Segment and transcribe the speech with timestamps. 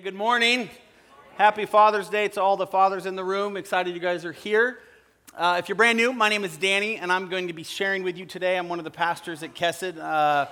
[0.00, 0.70] Hey, good morning.
[1.36, 3.58] Happy Father's Day to all the fathers in the room.
[3.58, 4.78] Excited you guys are here.
[5.36, 8.02] Uh, if you're brand new, my name is Danny, and I'm going to be sharing
[8.02, 8.56] with you today.
[8.56, 9.98] I'm one of the pastors at Kesed.
[9.98, 10.46] Uh,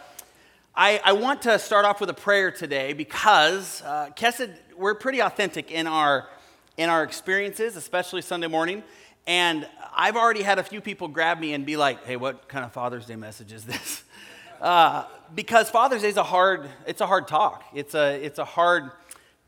[0.77, 5.21] I, I, want to start off with a prayer today because uh, Kesed, we're pretty
[5.21, 6.29] authentic in our,
[6.77, 8.83] in our experiences, especially Sunday morning.
[9.27, 12.67] And I've already had a few people grab me and be like, hey, what kind
[12.67, 14.05] of Father's Day message is this?
[14.61, 15.05] Uh,
[15.37, 17.63] because Father's Day is a hard, it's a hard talk.
[17.73, 18.91] It's a, it's a hard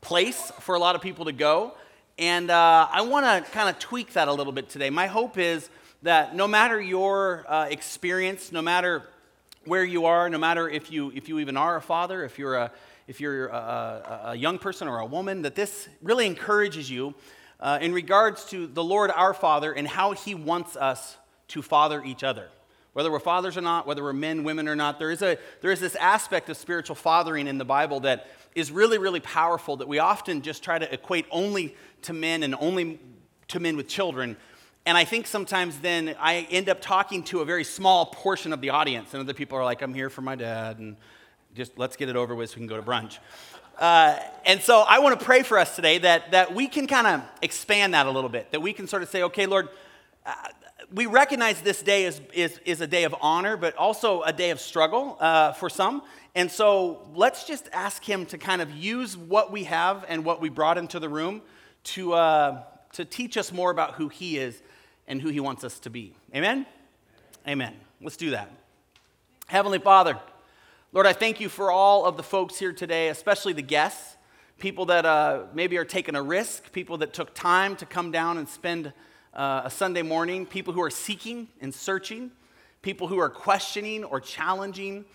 [0.01, 1.73] place for a lot of people to go.
[2.17, 4.89] And uh, I want to kind of tweak that a little bit today.
[4.89, 5.69] My hope is
[6.03, 9.03] that no matter your uh, experience, no matter
[9.65, 12.55] where you are, no matter if you, if you even are a father, if you're,
[12.55, 12.71] a,
[13.07, 17.13] if you're a, a, a young person or a woman, that this really encourages you
[17.59, 21.17] uh, in regards to the Lord our Father and how He wants us
[21.49, 22.49] to father each other.
[22.93, 25.71] Whether we're fathers or not, whether we're men, women or not, there is, a, there
[25.71, 29.87] is this aspect of spiritual fathering in the Bible that is really, really powerful that
[29.87, 32.99] we often just try to equate only to men and only
[33.47, 34.35] to men with children.
[34.85, 38.59] And I think sometimes then I end up talking to a very small portion of
[38.59, 40.97] the audience, and other people are like, I'm here for my dad, and
[41.55, 43.19] just let's get it over with so we can go to brunch.
[43.79, 47.07] Uh, and so I want to pray for us today that, that we can kind
[47.07, 49.69] of expand that a little bit, that we can sort of say, okay, Lord,
[50.25, 50.33] uh,
[50.93, 54.49] we recognize this day is, is, is a day of honor, but also a day
[54.49, 56.01] of struggle uh, for some.
[56.35, 60.41] And so let's just ask him to kind of use what we have and what
[60.41, 61.41] we brought into the room
[61.83, 64.61] to, uh, to teach us more about who he is
[65.07, 66.13] and who he wants us to be.
[66.35, 66.65] Amen?
[67.47, 67.73] Amen.
[68.01, 68.51] Let's do that.
[69.47, 70.19] Heavenly Father,
[70.91, 74.17] Lord, I thank you for all of the folks here today, especially the guests,
[74.59, 78.37] people that uh, maybe are taking a risk, people that took time to come down
[78.37, 78.91] and spend
[79.33, 82.31] uh, a Sunday morning, people who are seeking and searching,
[82.81, 85.05] people who are questioning or challenging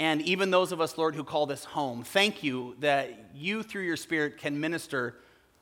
[0.00, 2.04] and even those of us, Lord, who call this home.
[2.04, 5.16] Thank you that you, through your Spirit, can minister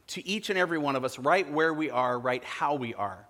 [0.08, 3.26] to each and every one of us right where we are, right how we are.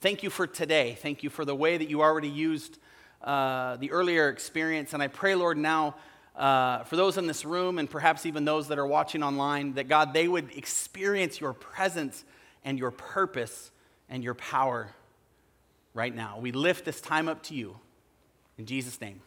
[0.00, 0.96] Thank you for today.
[1.00, 2.78] Thank you for the way that you already used
[3.22, 4.94] uh, the earlier experience.
[4.94, 5.96] And I pray, Lord, now
[6.36, 9.88] uh, for those in this room and perhaps even those that are watching online, that
[9.88, 12.24] God, they would experience your presence
[12.64, 13.71] and your purpose
[14.12, 14.90] and your power
[15.94, 16.38] right now.
[16.38, 17.78] We lift this time up to you.
[18.58, 19.22] In Jesus' name,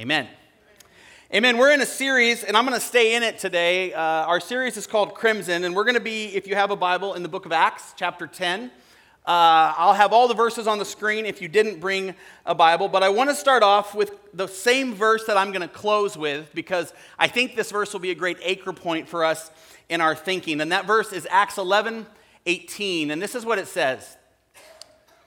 [0.00, 0.26] amen.
[1.34, 1.58] Amen.
[1.58, 3.92] We're in a series, and I'm going to stay in it today.
[3.92, 6.76] Uh, our series is called Crimson, and we're going to be, if you have a
[6.76, 8.70] Bible, in the book of Acts, chapter 10.
[9.26, 12.14] Uh, I'll have all the verses on the screen if you didn't bring
[12.46, 15.60] a Bible, but I want to start off with the same verse that I'm going
[15.60, 19.24] to close with because I think this verse will be a great anchor point for
[19.24, 19.50] us
[19.90, 20.62] in our thinking.
[20.62, 22.06] And that verse is Acts 11
[22.46, 24.16] 18, and this is what it says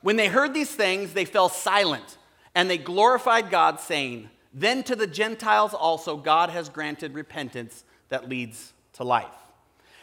[0.02, 2.18] When they heard these things, they fell silent,
[2.56, 8.28] and they glorified God, saying, then to the Gentiles also, God has granted repentance that
[8.28, 9.28] leads to life.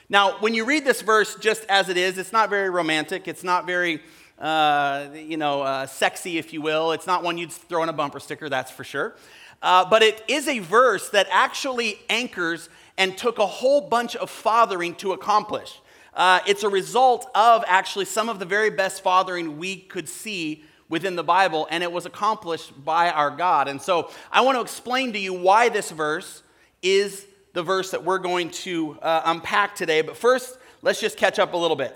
[0.08, 3.26] Now, when you read this verse just as it is, it's not very romantic.
[3.26, 4.00] It's not very,
[4.38, 6.92] uh, you know, uh, sexy, if you will.
[6.92, 9.16] It's not one you'd throw in a bumper sticker, that's for sure.
[9.62, 14.30] Uh, but it is a verse that actually anchors and took a whole bunch of
[14.30, 15.80] fathering to accomplish.
[16.16, 20.64] Uh, it's a result of actually some of the very best fathering we could see
[20.88, 23.68] within the Bible, and it was accomplished by our God.
[23.68, 26.42] And so I want to explain to you why this verse
[26.82, 30.00] is the verse that we're going to uh, unpack today.
[30.00, 31.94] But first, let's just catch up a little bit.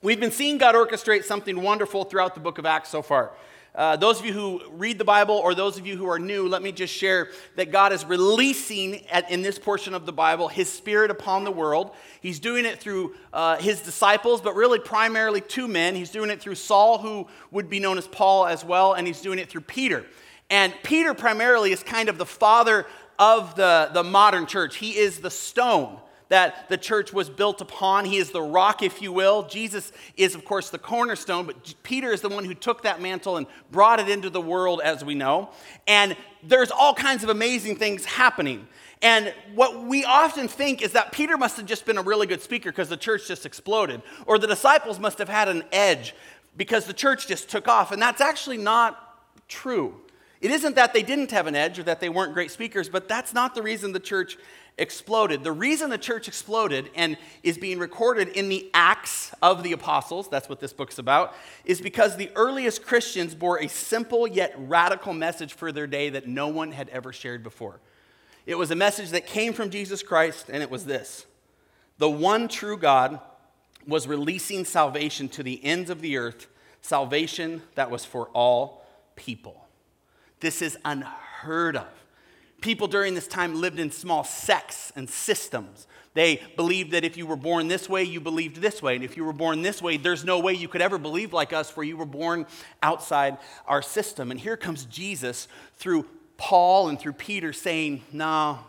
[0.00, 3.32] We've been seeing God orchestrate something wonderful throughout the book of Acts so far.
[3.74, 6.46] Uh, those of you who read the Bible or those of you who are new,
[6.46, 10.46] let me just share that God is releasing at, in this portion of the Bible
[10.46, 11.90] His Spirit upon the world.
[12.20, 15.96] He's doing it through uh, His disciples, but really primarily two men.
[15.96, 19.20] He's doing it through Saul, who would be known as Paul as well, and He's
[19.20, 20.04] doing it through Peter.
[20.50, 22.86] And Peter primarily is kind of the father
[23.18, 25.98] of the, the modern church, he is the stone
[26.28, 28.04] that the church was built upon.
[28.04, 29.42] He is the rock, if you will.
[29.44, 33.36] Jesus is, of course, the cornerstone, but Peter is the one who took that mantle
[33.36, 35.50] and brought it into the world, as we know.
[35.86, 38.66] And there's all kinds of amazing things happening.
[39.02, 42.40] And what we often think is that Peter must have just been a really good
[42.40, 46.14] speaker because the church just exploded, or the disciples must have had an edge
[46.56, 47.92] because the church just took off.
[47.92, 50.00] And that's actually not true.
[50.40, 53.08] It isn't that they didn't have an edge or that they weren't great speakers, but
[53.08, 54.36] that's not the reason the church
[54.76, 55.44] exploded.
[55.44, 60.28] The reason the church exploded and is being recorded in the Acts of the Apostles,
[60.28, 61.34] that's what this book's about,
[61.64, 66.26] is because the earliest Christians bore a simple yet radical message for their day that
[66.26, 67.80] no one had ever shared before.
[68.46, 71.26] It was a message that came from Jesus Christ, and it was this
[71.98, 73.20] The one true God
[73.86, 76.48] was releasing salvation to the ends of the earth,
[76.80, 78.84] salvation that was for all
[79.14, 79.66] people.
[80.40, 82.03] This is unheard of.
[82.64, 85.86] People during this time lived in small sects and systems.
[86.14, 88.94] They believed that if you were born this way, you believed this way.
[88.94, 91.52] And if you were born this way, there's no way you could ever believe like
[91.52, 92.46] us, for you were born
[92.82, 94.30] outside our system.
[94.30, 95.46] And here comes Jesus
[95.76, 96.06] through
[96.38, 98.60] Paul and through Peter saying, No,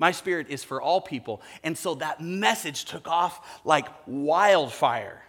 [0.00, 1.42] my spirit is for all people.
[1.62, 5.22] And so that message took off like wildfire.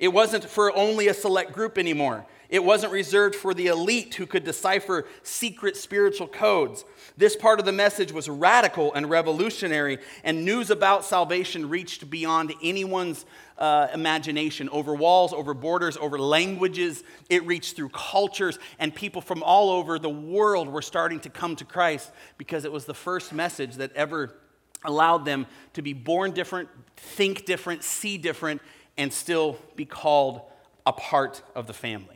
[0.00, 2.26] It wasn't for only a select group anymore.
[2.48, 6.84] It wasn't reserved for the elite who could decipher secret spiritual codes.
[7.16, 12.52] This part of the message was radical and revolutionary, and news about salvation reached beyond
[12.62, 13.24] anyone's
[13.58, 17.02] uh, imagination over walls, over borders, over languages.
[17.28, 21.56] It reached through cultures, and people from all over the world were starting to come
[21.56, 24.36] to Christ because it was the first message that ever
[24.84, 28.60] allowed them to be born different, think different, see different,
[28.96, 30.42] and still be called
[30.84, 32.15] a part of the family.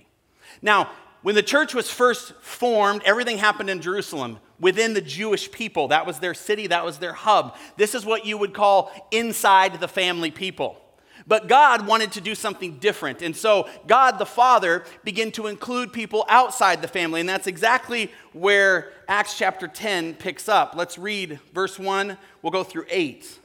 [0.63, 0.91] Now,
[1.23, 5.89] when the church was first formed, everything happened in Jerusalem within the Jewish people.
[5.89, 7.57] That was their city, that was their hub.
[7.77, 10.81] This is what you would call inside the family people.
[11.27, 13.23] But God wanted to do something different.
[13.23, 17.21] And so God the Father began to include people outside the family.
[17.21, 20.75] And that's exactly where Acts chapter 10 picks up.
[20.75, 22.17] Let's read verse 1.
[22.43, 23.39] We'll go through 8.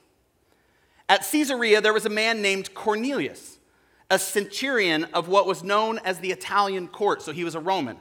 [1.09, 3.54] At Caesarea, there was a man named Cornelius
[4.09, 7.97] a centurion of what was known as the Italian cohort, so he was a Roman.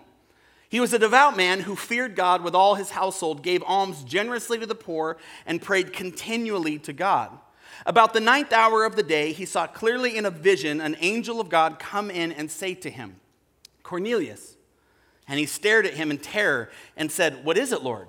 [0.68, 4.58] He was a devout man who feared God with all his household, gave alms generously
[4.58, 5.16] to the poor,
[5.46, 7.30] and prayed continually to God.
[7.86, 11.40] About the ninth hour of the day, he saw clearly in a vision an angel
[11.40, 13.20] of God come in and say to him,
[13.82, 14.56] Cornelius.
[15.28, 18.08] And he stared at him in terror and said, What is it, Lord?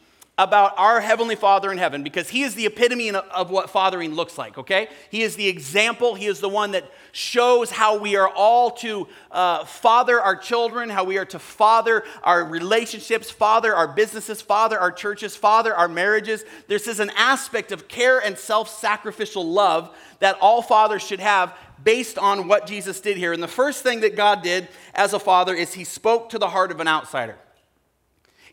[0.41, 4.37] about our Heavenly Father in heaven because He is the epitome of what fathering looks
[4.39, 4.87] like, okay?
[5.11, 6.15] He is the example.
[6.15, 10.89] He is the one that shows how we are all to uh, father our children,
[10.89, 15.87] how we are to father our relationships, father our businesses, father our churches, father our
[15.87, 16.43] marriages.
[16.67, 21.55] This is an aspect of care and self sacrificial love that all fathers should have
[21.83, 23.31] based on what Jesus did here.
[23.31, 26.49] And the first thing that God did as a father is He spoke to the
[26.49, 27.37] heart of an outsider.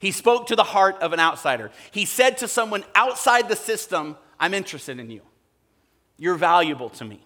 [0.00, 1.70] He spoke to the heart of an outsider.
[1.90, 5.22] He said to someone outside the system, I'm interested in you.
[6.16, 7.20] You're valuable to me.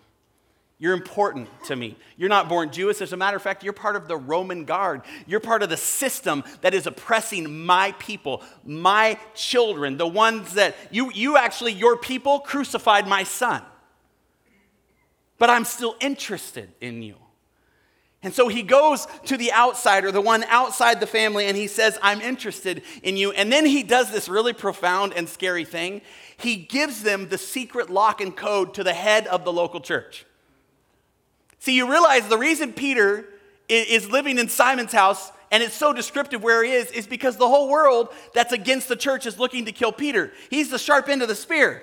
[0.79, 1.97] You're important to me.
[2.17, 3.01] You're not born Jewish.
[3.01, 5.03] As a matter of fact, you're part of the Roman guard.
[5.27, 10.75] You're part of the system that is oppressing my people, my children, the ones that
[10.91, 13.63] you, you actually, your people crucified my son.
[15.39, 17.15] But I'm still interested in you.
[18.23, 21.99] And so he goes to the outsider, the one outside the family, and he says,
[22.03, 23.33] I'm interested in you.
[23.33, 26.03] And then he does this really profound and scary thing.
[26.37, 30.25] He gives them the secret lock and code to the head of the local church.
[31.59, 33.27] See, you realize the reason Peter
[33.69, 37.47] is living in Simon's house and it's so descriptive where he is is because the
[37.47, 40.33] whole world that's against the church is looking to kill Peter.
[40.49, 41.83] He's the sharp end of the spear.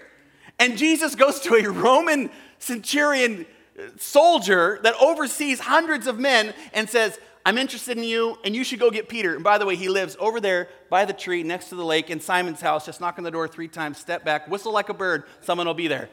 [0.58, 3.46] And Jesus goes to a Roman centurion
[3.98, 8.80] soldier that oversees hundreds of men and says, I'm interested in you, and you should
[8.80, 9.34] go get Peter.
[9.34, 12.10] And by the way, he lives over there by the tree next to the lake
[12.10, 12.86] in Simon's house.
[12.86, 15.74] Just knock on the door three times, step back, whistle like a bird, someone will
[15.74, 16.10] be there.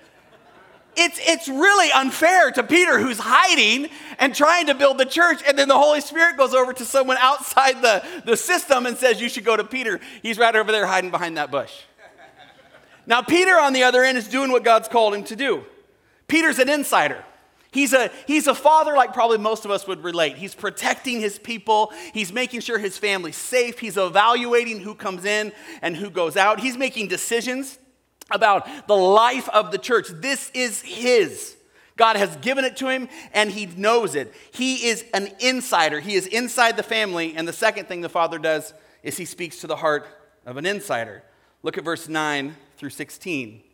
[0.99, 5.59] It's, it's really unfair to Peter, who's hiding and trying to build the church, and
[5.59, 9.29] then the Holy Spirit goes over to someone outside the, the system and says, You
[9.29, 10.01] should go to Peter.
[10.23, 11.83] He's right over there hiding behind that bush.
[13.07, 15.65] Now, Peter, on the other end, is doing what God's called him to do.
[16.29, 17.23] Peter's an insider.
[17.77, 20.39] He's a, he's a father like probably most of us would relate.
[20.39, 21.93] He's protecting his people.
[22.15, 23.79] He's making sure his family's safe.
[23.79, 25.53] He's evaluating who comes in
[25.83, 26.59] and who goes out.
[26.59, 27.79] He's making decisions
[28.31, 30.09] about the life of the church.
[30.09, 31.55] This is his.
[31.99, 34.33] God has given it to him and he knows it.
[34.53, 36.01] He is an insider.
[36.01, 37.37] He is inside the family.
[37.37, 40.07] And the second thing the father does is he speaks to the heart
[40.47, 41.23] of an insider.
[41.63, 43.65] Look at verse 9 through 16.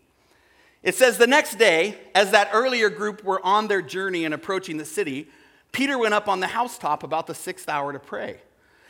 [0.82, 4.76] It says, The next day, as that earlier group were on their journey and approaching
[4.76, 5.28] the city,
[5.70, 8.40] Peter went up on the housetop about the sixth hour to pray.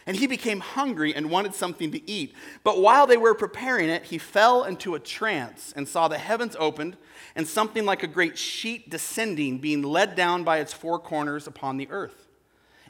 [0.04, 2.34] And he became hungry and wanted something to eat.
[2.64, 6.56] But while they were preparing it, he fell into a trance and saw the heavens
[6.58, 6.96] opened
[7.36, 11.76] and something like a great sheet descending, being led down by its four corners upon
[11.76, 12.26] the earth.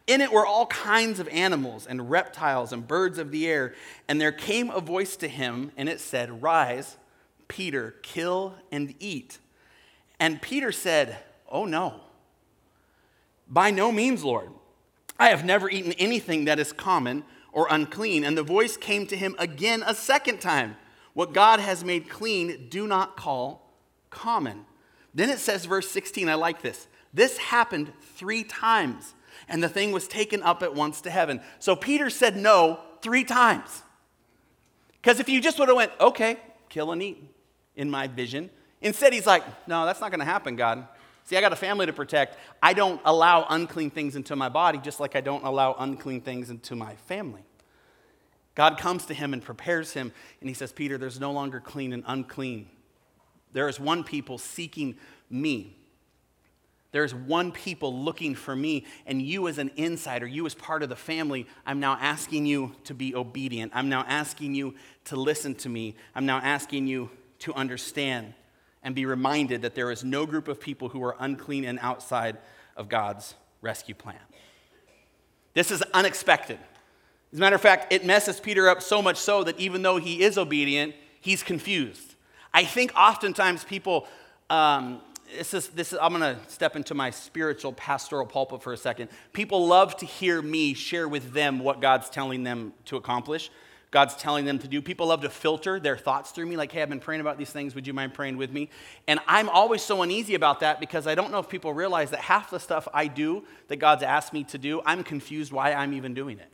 [0.07, 3.75] In it were all kinds of animals and reptiles and birds of the air.
[4.09, 6.97] And there came a voice to him, and it said, Rise
[7.53, 9.39] Peter, Kill and eat.
[10.19, 11.19] And Peter said,
[11.51, 12.01] Oh no,
[13.47, 14.49] by no means, Lord.
[15.19, 18.25] I have never eaten anything that is common or unclean.
[18.25, 20.77] And the voice came to him again a second time
[21.13, 23.71] What God has made clean, do not call
[24.09, 24.65] common.
[25.13, 26.89] Then it says, verse 16, I like this.
[27.13, 29.13] This happened three times,
[29.47, 31.43] and the thing was taken up at once to heaven.
[31.59, 33.83] So Peter said no three times.
[35.03, 36.39] Because if you just would have went, okay,
[36.71, 37.29] kill and eat
[37.77, 38.51] in my vision,
[38.81, 40.87] instead he's like, no, that's not going to happen, God.
[41.25, 42.37] See, I got a family to protect.
[42.63, 46.51] I don't allow unclean things into my body, just like I don't allow unclean things
[46.51, 47.43] into my family.
[48.55, 51.93] God comes to him and prepares him, and he says, Peter, there's no longer clean
[51.93, 52.69] and unclean.
[53.53, 54.97] There is one people seeking
[55.31, 55.77] me.
[56.91, 60.91] There's one people looking for me, and you as an insider, you as part of
[60.91, 63.73] the family, I'm now asking you to be obedient.
[63.75, 64.75] I'm now asking you
[65.07, 65.95] to listen to me.
[66.15, 67.09] I'm now asking you
[67.43, 68.35] to understand
[68.83, 72.39] and be reminded that there is no group of people who are unclean and outside
[72.77, 74.19] of God's rescue plan.
[75.55, 76.59] This is unexpected.
[77.33, 79.99] As a matter of fact, it messes Peter up so much so that even though
[79.99, 82.15] he is obedient, he's confused.
[82.53, 84.07] I think oftentimes people,
[84.51, 85.01] um,
[85.37, 88.77] this is, this is, I'm going to step into my spiritual pastoral pulpit for a
[88.77, 89.09] second.
[89.33, 93.51] People love to hear me share with them what God's telling them to accomplish.
[93.93, 94.81] God's telling them to do.
[94.81, 97.51] People love to filter their thoughts through me, like, hey, I've been praying about these
[97.51, 97.75] things.
[97.75, 98.71] Would you mind praying with me?
[99.07, 102.21] And I'm always so uneasy about that because I don't know if people realize that
[102.21, 105.93] half the stuff I do that God's asked me to do, I'm confused why I'm
[105.93, 106.49] even doing it.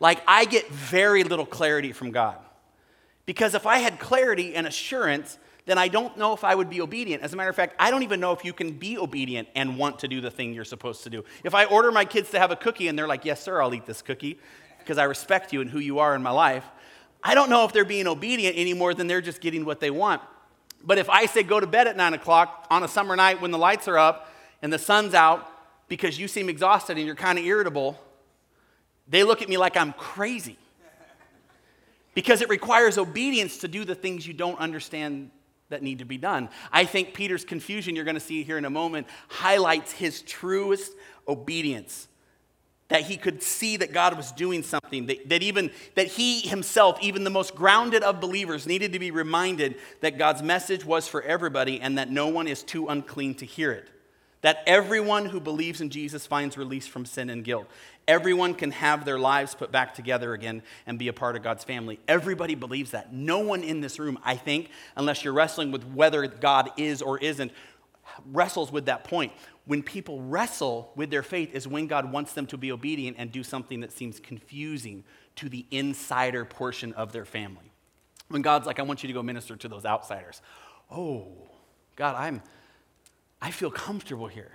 [0.00, 2.38] like, I get very little clarity from God.
[3.26, 6.80] Because if I had clarity and assurance, then I don't know if I would be
[6.80, 7.22] obedient.
[7.22, 9.76] As a matter of fact, I don't even know if you can be obedient and
[9.76, 11.24] want to do the thing you're supposed to do.
[11.44, 13.74] If I order my kids to have a cookie and they're like, yes, sir, I'll
[13.74, 14.40] eat this cookie,
[14.80, 16.64] because I respect you and who you are in my life.
[17.22, 19.90] I don't know if they're being obedient any more than they're just getting what they
[19.90, 20.22] want.
[20.82, 23.50] But if I say go to bed at nine o'clock on a summer night when
[23.50, 24.32] the lights are up
[24.62, 25.46] and the sun's out
[25.88, 28.00] because you seem exhausted and you're kind of irritable,
[29.06, 30.56] they look at me like I'm crazy.
[32.14, 35.30] because it requires obedience to do the things you don't understand
[35.68, 36.48] that need to be done.
[36.72, 40.92] I think Peter's confusion, you're going to see here in a moment, highlights his truest
[41.28, 42.08] obedience
[42.90, 46.98] that he could see that God was doing something, that, that even that he himself,
[47.00, 51.22] even the most grounded of believers, needed to be reminded that God's message was for
[51.22, 53.88] everybody and that no one is too unclean to hear it.
[54.42, 57.68] That everyone who believes in Jesus finds release from sin and guilt.
[58.08, 61.62] Everyone can have their lives put back together again and be a part of God's
[61.62, 62.00] family.
[62.08, 63.12] Everybody believes that.
[63.12, 67.18] No one in this room, I think, unless you're wrestling with whether God is or
[67.18, 67.52] isn't,
[68.26, 69.32] wrestles with that point
[69.70, 73.30] when people wrestle with their faith is when God wants them to be obedient and
[73.30, 75.04] do something that seems confusing
[75.36, 77.70] to the insider portion of their family.
[78.26, 80.42] When God's like, I want you to go minister to those outsiders.
[80.90, 81.28] Oh,
[81.94, 82.42] God, I'm,
[83.40, 84.50] I feel comfortable here.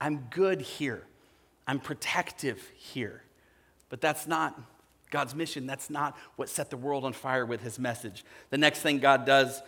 [0.00, 1.02] I'm good here.
[1.66, 3.24] I'm protective here.
[3.88, 4.56] But that's not
[5.10, 5.66] God's mission.
[5.66, 8.24] That's not what set the world on fire with his message.
[8.50, 9.60] The next thing God does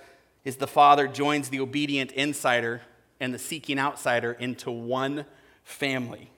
[0.45, 2.81] is the Father joins the obedient insider
[3.21, 5.25] and the seeking outsider into one
[5.65, 6.31] family.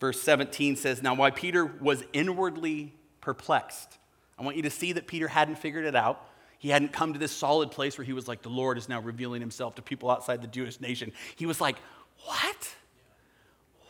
[0.00, 3.98] Verse 17 says, Now, while Peter was inwardly perplexed,
[4.38, 6.28] I want you to see that Peter hadn't figured it out.
[6.58, 9.00] He hadn't come to this solid place where he was like, The Lord is now
[9.00, 11.12] revealing himself to people outside the Jewish nation.
[11.36, 11.76] He was like,
[12.24, 12.74] What?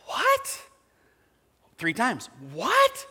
[0.05, 0.61] What?
[1.77, 2.29] Three times.
[2.53, 3.07] What?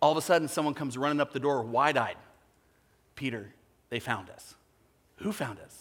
[0.00, 2.16] All of a sudden, someone comes running up the door wide eyed.
[3.14, 3.52] Peter,
[3.90, 4.54] they found us.
[5.16, 5.79] Who found us?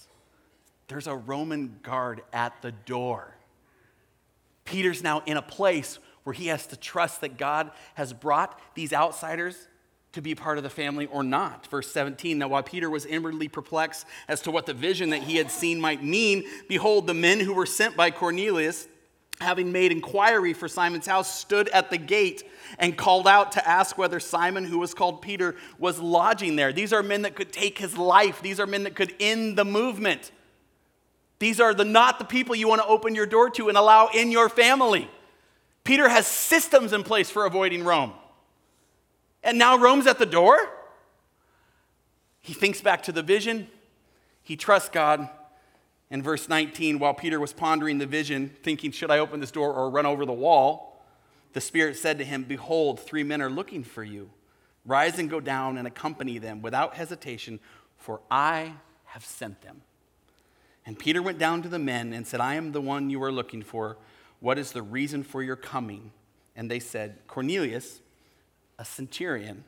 [0.90, 3.36] There's a Roman guard at the door.
[4.66, 8.92] Peter's now in a place where he has to trust that God has brought these
[8.92, 9.68] outsiders
[10.12, 11.68] to be part of the family or not.
[11.68, 15.38] Verse 17 Now, while Peter was inwardly perplexed as to what the vision that he
[15.38, 18.88] had seen might mean, behold, the men who were sent by Cornelius,
[19.40, 22.44] having made inquiry for Simon's house, stood at the gate
[22.80, 26.74] and called out to ask whether Simon, who was called Peter, was lodging there.
[26.74, 29.66] These are men that could take his life, these are men that could end the
[29.66, 30.32] movement.
[31.40, 34.10] These are the, not the people you want to open your door to and allow
[34.14, 35.10] in your family.
[35.84, 38.14] Peter has systems in place for avoiding Rome.
[39.42, 40.58] And now Rome's at the door.
[42.42, 43.68] He thinks back to the vision.
[44.44, 45.30] He trusts God.
[46.12, 49.72] In verse 19, while Peter was pondering the vision, thinking, Should I open this door
[49.74, 51.04] or run over the wall?
[51.54, 54.32] The Spirit said to him, Behold, three men are looking for you.
[54.86, 57.60] Rise and go down and accompany them without hesitation,
[57.98, 58.74] for I
[59.06, 59.82] have sent them.
[60.86, 63.32] And Peter went down to the men and said, I am the one you are
[63.32, 63.98] looking for.
[64.40, 66.12] What is the reason for your coming?
[66.56, 68.02] And they said, Cornelius,
[68.78, 69.66] a centurion,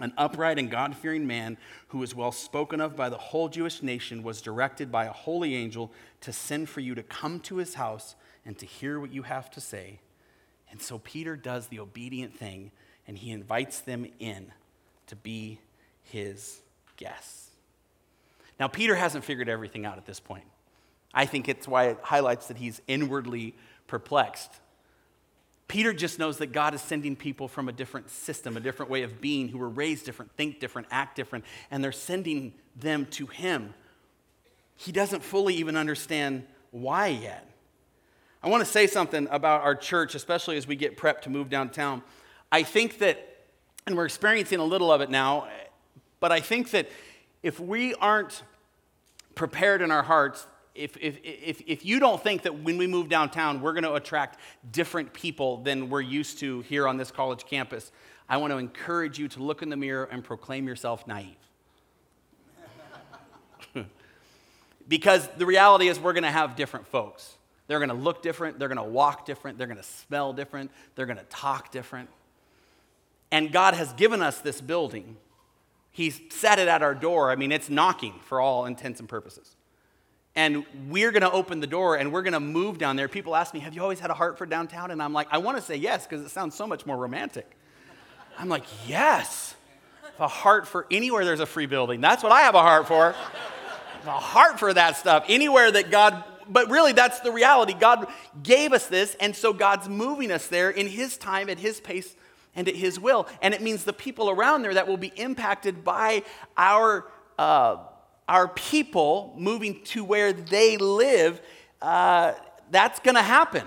[0.00, 1.58] an upright and God fearing man
[1.88, 5.54] who was well spoken of by the whole Jewish nation, was directed by a holy
[5.54, 9.22] angel to send for you to come to his house and to hear what you
[9.22, 10.00] have to say.
[10.70, 12.72] And so Peter does the obedient thing
[13.06, 14.52] and he invites them in
[15.06, 15.60] to be
[16.02, 16.62] his
[16.96, 17.41] guests.
[18.60, 20.44] Now, Peter hasn't figured everything out at this point.
[21.14, 23.54] I think it's why it highlights that he's inwardly
[23.86, 24.50] perplexed.
[25.68, 29.02] Peter just knows that God is sending people from a different system, a different way
[29.02, 33.26] of being, who were raised different, think different, act different, and they're sending them to
[33.26, 33.72] him.
[34.76, 37.48] He doesn't fully even understand why yet.
[38.42, 41.48] I want to say something about our church, especially as we get prepped to move
[41.48, 42.02] downtown.
[42.50, 43.44] I think that,
[43.86, 45.48] and we're experiencing a little of it now,
[46.20, 46.90] but I think that
[47.42, 48.42] if we aren't
[49.34, 53.08] prepared in our hearts if, if, if, if you don't think that when we move
[53.08, 54.38] downtown, we're going to attract
[54.70, 57.92] different people than we're used to here on this college campus,
[58.28, 61.36] I want to encourage you to look in the mirror and proclaim yourself naive.
[64.88, 67.34] because the reality is, we're going to have different folks.
[67.66, 70.70] They're going to look different, they're going to walk different, they're going to smell different,
[70.94, 72.08] they're going to talk different.
[73.30, 75.16] And God has given us this building.
[75.92, 77.30] He's set it at our door.
[77.30, 79.56] I mean, it's knocking for all intents and purposes
[80.34, 83.08] and we're going to open the door and we're going to move down there.
[83.08, 84.90] People ask me, Have you always had a heart for downtown?
[84.90, 87.50] And I'm like, I want to say yes because it sounds so much more romantic.
[88.38, 89.54] I'm like, Yes.
[90.18, 92.00] A heart for anywhere there's a free building.
[92.00, 93.08] That's what I have a heart for.
[94.06, 95.24] a heart for that stuff.
[95.28, 97.72] Anywhere that God, but really that's the reality.
[97.72, 98.06] God
[98.42, 102.14] gave us this, and so God's moving us there in His time, at His pace,
[102.54, 103.26] and at His will.
[103.40, 106.22] And it means the people around there that will be impacted by
[106.56, 107.06] our.
[107.38, 107.76] Uh,
[108.28, 111.40] our people moving to where they live,
[111.82, 112.32] uh,
[112.70, 113.66] that's going to happen.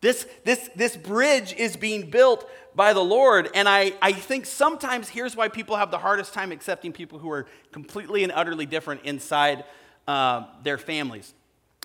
[0.00, 3.50] This, this, this bridge is being built by the Lord.
[3.54, 7.30] And I, I think sometimes here's why people have the hardest time accepting people who
[7.30, 9.64] are completely and utterly different inside
[10.08, 11.34] uh, their families.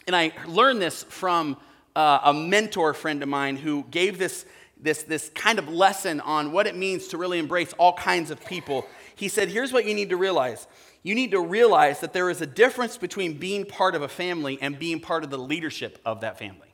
[0.08, 1.58] And I learned this from
[1.96, 4.46] uh, a mentor friend of mine who gave this,
[4.86, 8.44] this, this kind of lesson on what it means to really embrace all kinds of
[8.46, 8.88] people.
[9.16, 10.68] He said, Here's what you need to realize
[11.04, 14.58] you need to realize that there is a difference between being part of a family
[14.60, 16.74] and being part of the leadership of that family.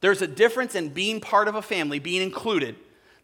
[0.00, 2.76] There's a difference in being part of a family, being included,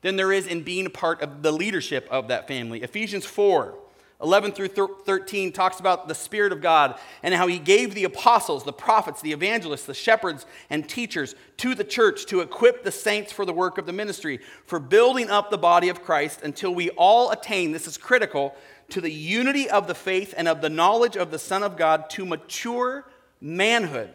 [0.03, 2.83] than there is in being a part of the leadership of that family.
[2.83, 3.75] Ephesians 4
[4.23, 8.65] 11 through 13 talks about the Spirit of God and how He gave the apostles,
[8.65, 13.31] the prophets, the evangelists, the shepherds, and teachers to the church to equip the saints
[13.31, 16.89] for the work of the ministry, for building up the body of Christ until we
[16.91, 18.57] all attain, this is critical,
[18.89, 22.09] to the unity of the faith and of the knowledge of the Son of God,
[22.11, 23.05] to mature
[23.41, 24.15] manhood,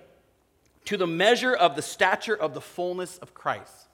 [0.85, 3.87] to the measure of the stature of the fullness of Christ.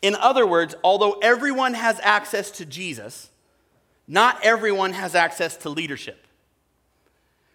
[0.00, 3.30] In other words, although everyone has access to Jesus,
[4.06, 6.26] not everyone has access to leadership.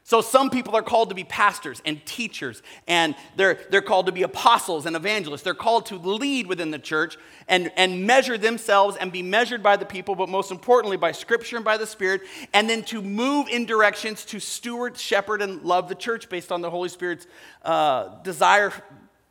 [0.07, 4.13] So some people are called to be pastors and teachers, and they're, they're called to
[4.13, 5.41] be apostles and evangelists.
[5.41, 7.17] They're called to lead within the church
[7.49, 11.57] and, and measure themselves and be measured by the people, but most importantly by Scripture
[11.57, 12.21] and by the Spirit,
[12.53, 16.61] and then to move in directions to steward, shepherd, and love the church based on
[16.61, 17.27] the Holy Spirit's
[17.65, 18.71] uh, desire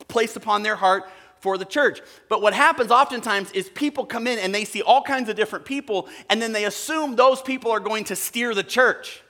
[0.09, 1.05] placed upon their heart
[1.47, 2.01] for the church.
[2.29, 5.65] But what happens oftentimes is people come in and they see all kinds of different
[5.65, 9.23] people, and then they assume those people are going to steer the church.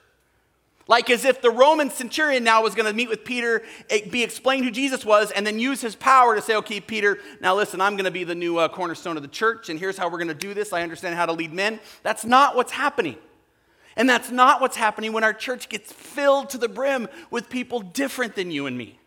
[0.87, 4.23] Like as if the Roman centurion now was going to meet with Peter, eh, be
[4.23, 7.81] explained who Jesus was, and then use his power to say, okay, Peter, now listen,
[7.81, 10.17] I'm going to be the new uh, cornerstone of the church, and here's how we're
[10.17, 10.73] going to do this.
[10.73, 11.79] I understand how to lead men.
[12.01, 13.17] That's not what's happening.
[13.95, 17.79] And that's not what's happening when our church gets filled to the brim with people
[17.81, 18.97] different than you and me.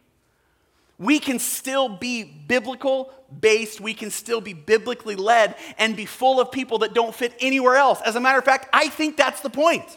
[1.00, 3.10] We can still be biblical
[3.40, 7.34] based, we can still be biblically led, and be full of people that don't fit
[7.40, 8.00] anywhere else.
[8.04, 9.96] As a matter of fact, I think that's the point.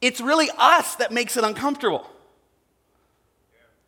[0.00, 2.08] It's really us that makes it uncomfortable.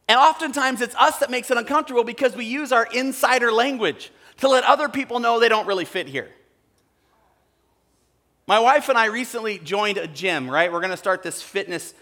[0.09, 4.49] And oftentimes it's us that makes it uncomfortable because we use our insider language to
[4.49, 6.29] let other people know they don't really fit here.
[8.49, 10.73] My wife and I recently joined a gym, right?
[10.73, 11.95] We're going to start this fitness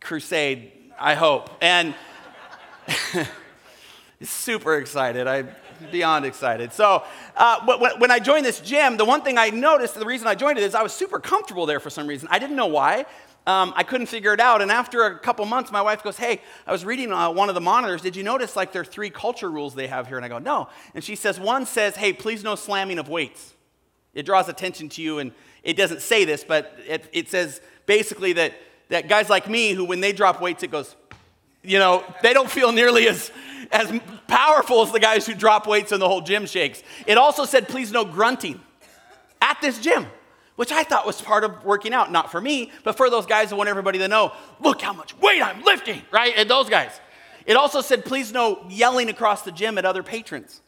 [0.00, 1.50] crusade, I hope.
[1.60, 1.94] And
[4.22, 5.26] super excited.
[5.26, 5.48] I'm
[5.90, 6.72] beyond excited.
[6.72, 7.02] So,
[7.36, 10.58] uh, when I joined this gym, the one thing I noticed, the reason I joined
[10.58, 12.28] it is I was super comfortable there for some reason.
[12.30, 13.06] I didn't know why.
[13.46, 14.62] Um, I couldn't figure it out.
[14.62, 17.54] And after a couple months, my wife goes, Hey, I was reading uh, one of
[17.54, 18.00] the monitors.
[18.00, 20.16] Did you notice like there are three culture rules they have here?
[20.16, 20.68] And I go, No.
[20.94, 23.52] And she says, One says, Hey, please no slamming of weights.
[24.14, 25.18] It draws attention to you.
[25.18, 28.54] And it doesn't say this, but it, it says basically that,
[28.94, 30.94] that guys like me, who when they drop weights, it goes,
[31.62, 33.30] you know, they don't feel nearly as,
[33.72, 36.82] as powerful as the guys who drop weights and the whole gym shakes.
[37.06, 38.60] It also said, Please no grunting.
[39.42, 40.06] at this gym,
[40.56, 43.50] which I thought was part of working out, not for me, but for those guys
[43.50, 46.32] who want everybody to know, look how much weight I'm lifting, right?
[46.36, 47.00] And those guys.
[47.46, 50.62] It also said, please no yelling across the gym at other patrons.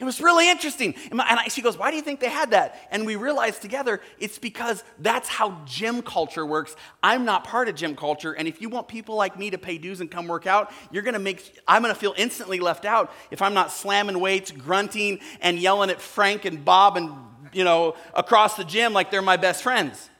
[0.00, 0.94] It was really interesting.
[1.10, 2.80] And I, she goes, Why do you think they had that?
[2.92, 6.76] And we realized together it's because that's how gym culture works.
[7.02, 8.32] I'm not part of gym culture.
[8.32, 11.02] And if you want people like me to pay dues and come work out, you're
[11.02, 14.52] going to make, I'm going to feel instantly left out if I'm not slamming weights,
[14.52, 17.12] grunting, and yelling at Frank and Bob and,
[17.52, 20.10] you know, across the gym like they're my best friends.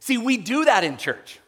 [0.00, 1.38] See, we do that in church.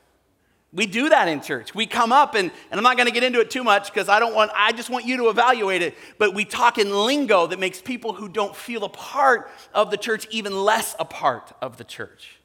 [0.74, 1.72] We do that in church.
[1.72, 4.08] We come up, and, and I'm not going to get into it too much because
[4.08, 5.94] I don't want, I just want you to evaluate it.
[6.18, 9.96] But we talk in lingo that makes people who don't feel a part of the
[9.96, 12.40] church even less a part of the church.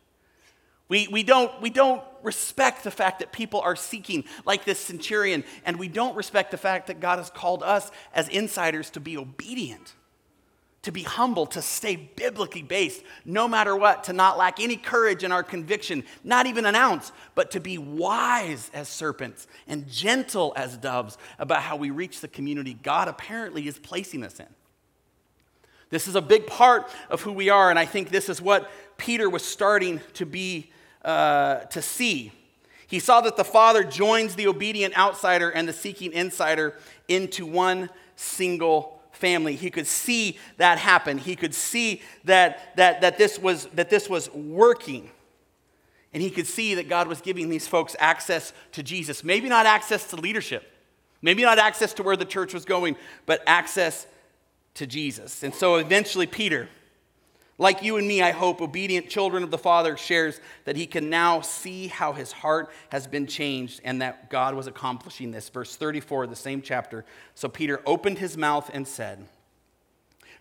[0.89, 5.43] We, we, don't, we don't respect the fact that people are seeking, like this centurion,
[5.65, 9.17] and we don't respect the fact that God has called us as insiders to be
[9.17, 9.93] obedient
[10.81, 15.23] to be humble, to stay biblically based, no matter what, to not lack any courage
[15.23, 20.53] in our conviction, not even an ounce, but to be wise as serpents and gentle
[20.55, 24.47] as doves about how we reach the community God apparently is placing us in.
[25.89, 28.69] This is a big part of who we are, and I think this is what
[28.97, 30.71] Peter was starting to be
[31.03, 32.31] uh, to see.
[32.87, 36.75] He saw that the Father joins the obedient outsider and the seeking insider
[37.07, 39.55] into one single family.
[39.55, 41.17] He could see that happen.
[41.17, 45.11] He could see that, that, that, this, was, that this was working.
[46.13, 49.23] And he could see that God was giving these folks access to Jesus.
[49.23, 50.71] Maybe not access to leadership,
[51.21, 54.07] maybe not access to where the church was going, but access
[54.75, 55.43] to Jesus.
[55.43, 56.69] And so eventually, Peter
[57.59, 61.09] like you and me, I hope, obedient children of the Father shares that he can
[61.09, 65.49] now see how his heart has been changed and that God was accomplishing this.
[65.49, 67.03] Verse 34 of the same chapter.
[67.35, 69.27] So Peter opened his mouth and said,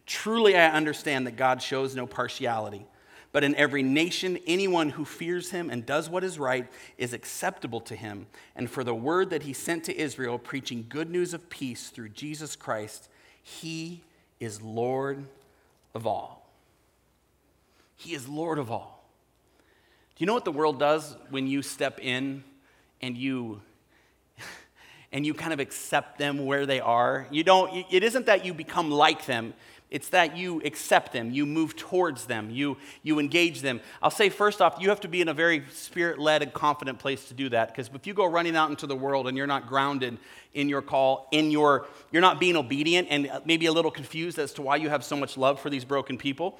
[0.07, 2.87] Truly I understand that God shows no partiality,
[3.33, 7.81] but in every nation, anyone who fears him and does what is right is acceptable
[7.81, 8.29] to him.
[8.55, 12.11] And for the word that he sent to Israel, preaching good news of peace through
[12.11, 13.09] Jesus Christ,
[13.43, 14.03] he
[14.39, 15.25] is Lord
[15.95, 16.38] of all.
[17.99, 19.05] He is Lord of all.
[20.17, 22.43] Do you know what the world does when you step in
[23.03, 23.61] and you
[25.13, 27.27] and you kind of accept them where they are?
[27.31, 29.53] You don't it isn't that you become like them.
[29.91, 33.81] It's that you accept them, you move towards them, you, you engage them.
[34.03, 36.99] I'll say first off, you have to be in a very spirit led and confident
[36.99, 37.69] place to do that.
[37.69, 40.19] Because if you go running out into the world and you're not grounded
[40.53, 44.39] in your call, in your, you're not being obedient and uh, maybe a little confused
[44.39, 46.59] as to why you have so much love for these broken people,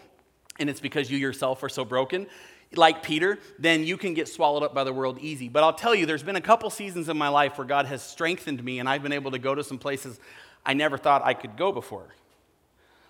[0.59, 2.27] and it's because you yourself are so broken,
[2.75, 5.49] like Peter, then you can get swallowed up by the world easy.
[5.49, 8.03] But I'll tell you, there's been a couple seasons in my life where God has
[8.03, 10.21] strengthened me, and I've been able to go to some places
[10.67, 12.15] I never thought I could go before.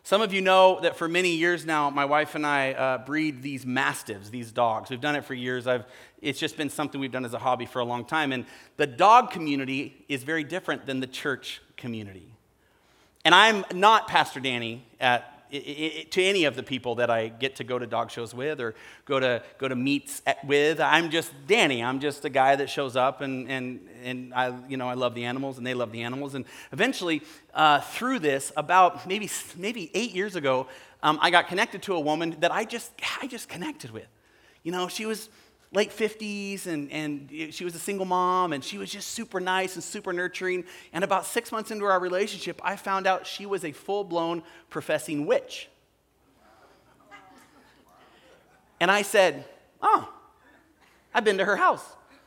[0.04, 3.42] Some of you know that for many years now, my wife and I uh, breed
[3.42, 4.88] these mastiffs, these dogs.
[4.88, 5.66] We've done it for years.
[5.66, 5.84] I've,
[6.22, 8.32] it's just been something we've done as a hobby for a long time.
[8.32, 8.46] And
[8.78, 12.32] the dog community is very different than the church community.
[13.24, 17.64] And I'm not Pastor Danny at to any of the people that I get to
[17.64, 20.80] go to dog shows with or go to, go to meets at, with.
[20.80, 21.82] I'm just Danny.
[21.82, 25.14] I'm just a guy that shows up and, and, and I, you know, I love
[25.14, 26.34] the animals and they love the animals.
[26.34, 27.22] And eventually,
[27.54, 30.66] uh, through this, about maybe, maybe eight years ago,
[31.02, 34.08] um, I got connected to a woman that I just, I just connected with.
[34.62, 35.28] You know, she was
[35.72, 39.74] late 50s and, and she was a single mom and she was just super nice
[39.74, 40.64] and super nurturing.
[40.92, 45.26] And about six months into our relationship i found out she was a full-blown professing
[45.26, 45.68] witch.
[48.80, 49.44] And i said
[49.82, 50.08] oh
[51.14, 51.84] i've been to her house.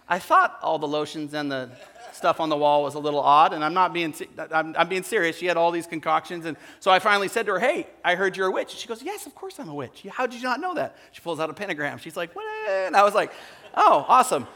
[0.07, 1.69] I thought all the lotions and the
[2.13, 4.13] stuff on the wall was a little odd, and I'm not being,
[4.51, 5.37] I'm, I'm, being serious.
[5.37, 8.37] She had all these concoctions, and so I finally said to her, "Hey, I heard
[8.37, 10.05] you're a witch." She goes, "Yes, of course I'm a witch.
[10.11, 11.97] How did you not know that?" She pulls out a pentagram.
[11.97, 13.31] She's like, "What?" And I was like,
[13.75, 14.47] "Oh, awesome."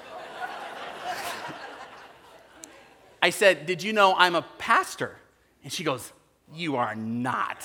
[3.21, 5.17] I said, "Did you know I'm a pastor?"
[5.63, 6.11] And she goes,
[6.53, 7.63] "You are not."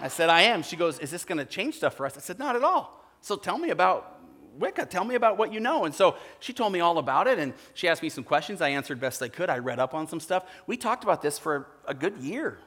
[0.00, 2.20] I said, "I am." She goes, "Is this going to change stuff for us?" I
[2.20, 4.11] said, "Not at all." So tell me about
[4.58, 5.84] Wicca, tell me about what you know.
[5.84, 8.60] And so she told me all about it, and she asked me some questions.
[8.60, 9.50] I answered best I could.
[9.50, 10.44] I read up on some stuff.
[10.66, 12.58] We talked about this for a good year,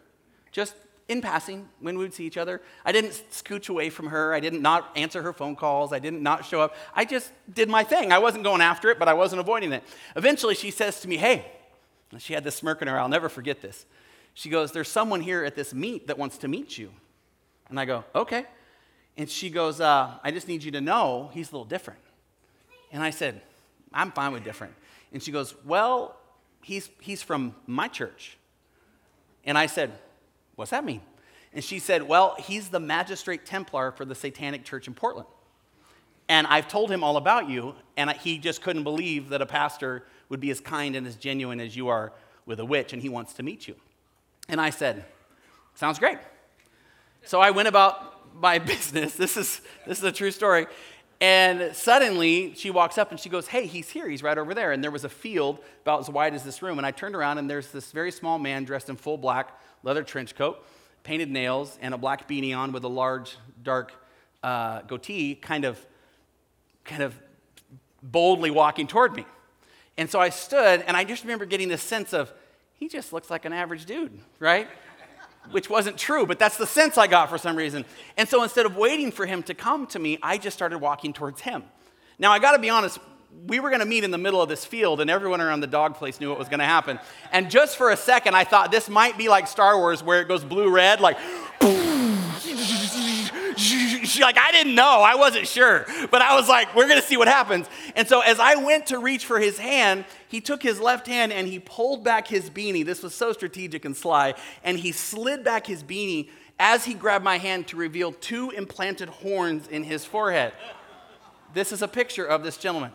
[0.52, 0.76] just
[1.08, 2.62] in passing when we would see each other.
[2.84, 4.34] I didn't scooch away from her.
[4.34, 5.94] I didn't not answer her phone calls.
[5.94, 6.76] I didn't not show up.
[6.96, 8.12] I just did my thing.
[8.12, 9.84] I wasn't going after it, but I wasn't avoiding it.
[10.16, 11.46] Eventually, she says to me, Hey,
[12.12, 13.00] and she had this smirk in her.
[13.00, 13.86] I'll never forget this.
[14.34, 16.92] She goes, There's someone here at this meet that wants to meet you.
[17.70, 18.46] And I go, Okay.
[19.18, 22.00] And she goes, uh, I just need you to know he's a little different.
[22.92, 23.42] And I said,
[23.94, 24.74] I'm fine with different.
[25.14, 26.18] And she goes, Well,
[26.62, 28.38] he's, he's from my church.
[29.46, 29.92] And I said,
[30.56, 31.02] What's that mean?
[31.54, 35.28] And she said, Well, he's the Magister Templar for the Satanic Church in Portland.
[36.28, 40.06] And I've told him all about you, and he just couldn't believe that a pastor
[40.28, 42.12] would be as kind and as genuine as you are
[42.48, 43.76] with a witch, and he wants to meet you.
[44.50, 45.06] And I said,
[45.76, 46.20] Sounds great.
[47.24, 49.16] So I went about my business.
[49.16, 50.68] This is, this is a true story.
[51.22, 54.10] And suddenly she walks up and she goes, Hey, he's here.
[54.10, 54.72] He's right over there.
[54.72, 56.78] And there was a field about as wide as this room.
[56.78, 60.04] And I turned around and there's this very small man dressed in full black leather
[60.04, 60.66] trench coat,
[61.04, 63.94] painted nails, and a black beanie on with a large, dark
[64.44, 65.84] uh, goatee, kind of,
[66.84, 67.16] kind of
[68.04, 69.26] boldly walking toward me.
[69.98, 72.34] And so I stood and I just remember getting this sense of,
[72.74, 74.68] he just looks like an average dude, right?
[75.52, 77.86] Which wasn't true, but that's the sense I got for some reason.
[78.18, 81.14] And so instead of waiting for him to come to me, I just started walking
[81.14, 81.64] towards him.
[82.18, 83.00] Now, I gotta be honest,
[83.48, 85.96] we were gonna meet in the middle of this field, and everyone around the dog
[85.96, 87.00] place knew what was gonna happen.
[87.32, 90.28] And just for a second, I thought this might be like Star Wars, where it
[90.28, 91.18] goes blue red, like,
[94.22, 95.02] like, I didn't know.
[95.02, 95.86] I wasn't sure.
[96.12, 97.68] But I was like, we're to see what happens.
[97.96, 101.32] And so as I went to reach for his hand, he took his left hand
[101.32, 102.86] and he pulled back his beanie.
[102.86, 104.34] This was so strategic and sly.
[104.64, 109.10] And he slid back his beanie as he grabbed my hand to reveal two implanted
[109.10, 110.54] horns in his forehead.
[111.54, 112.92] This is a picture of this gentleman.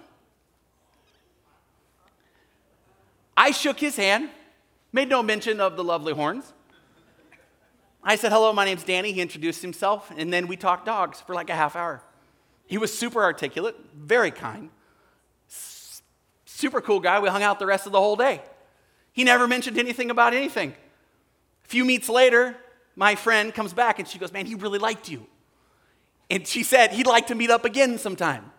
[3.36, 4.28] I shook his hand,
[4.92, 6.52] made no mention of the lovely horns.
[8.02, 9.12] I said, Hello, my name's Danny.
[9.12, 12.02] He introduced himself, and then we talked dogs for like a half hour.
[12.66, 14.70] He was super articulate, very kind,
[16.60, 17.18] super cool guy.
[17.18, 18.42] We hung out the rest of the whole day.
[19.12, 20.74] He never mentioned anything about anything.
[21.64, 22.56] A few meets later,
[22.94, 25.26] my friend comes back and she goes, Man, he really liked you.
[26.30, 28.52] And she said he'd like to meet up again sometime,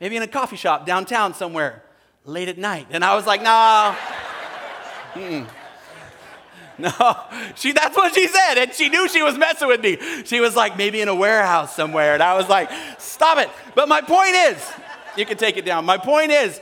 [0.00, 1.82] maybe in a coffee shop downtown somewhere
[2.24, 2.86] late at night.
[2.90, 3.96] And I was like, Nah.
[5.14, 5.46] Mm-mm.
[6.76, 7.16] No,
[7.54, 8.58] she, that's what she said.
[8.58, 9.96] And she knew she was messing with me.
[10.24, 12.14] She was like, maybe in a warehouse somewhere.
[12.14, 13.48] And I was like, stop it.
[13.76, 14.72] But my point is,
[15.16, 15.84] you can take it down.
[15.84, 16.60] My point is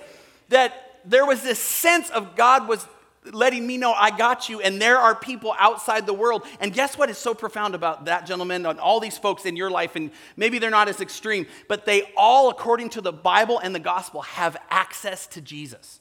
[0.52, 2.86] that there was this sense of God was
[3.30, 6.44] letting me know I got you, and there are people outside the world.
[6.60, 9.70] And guess what is so profound about that gentleman and all these folks in your
[9.70, 9.94] life?
[9.96, 13.80] And maybe they're not as extreme, but they all, according to the Bible and the
[13.80, 16.00] gospel, have access to Jesus.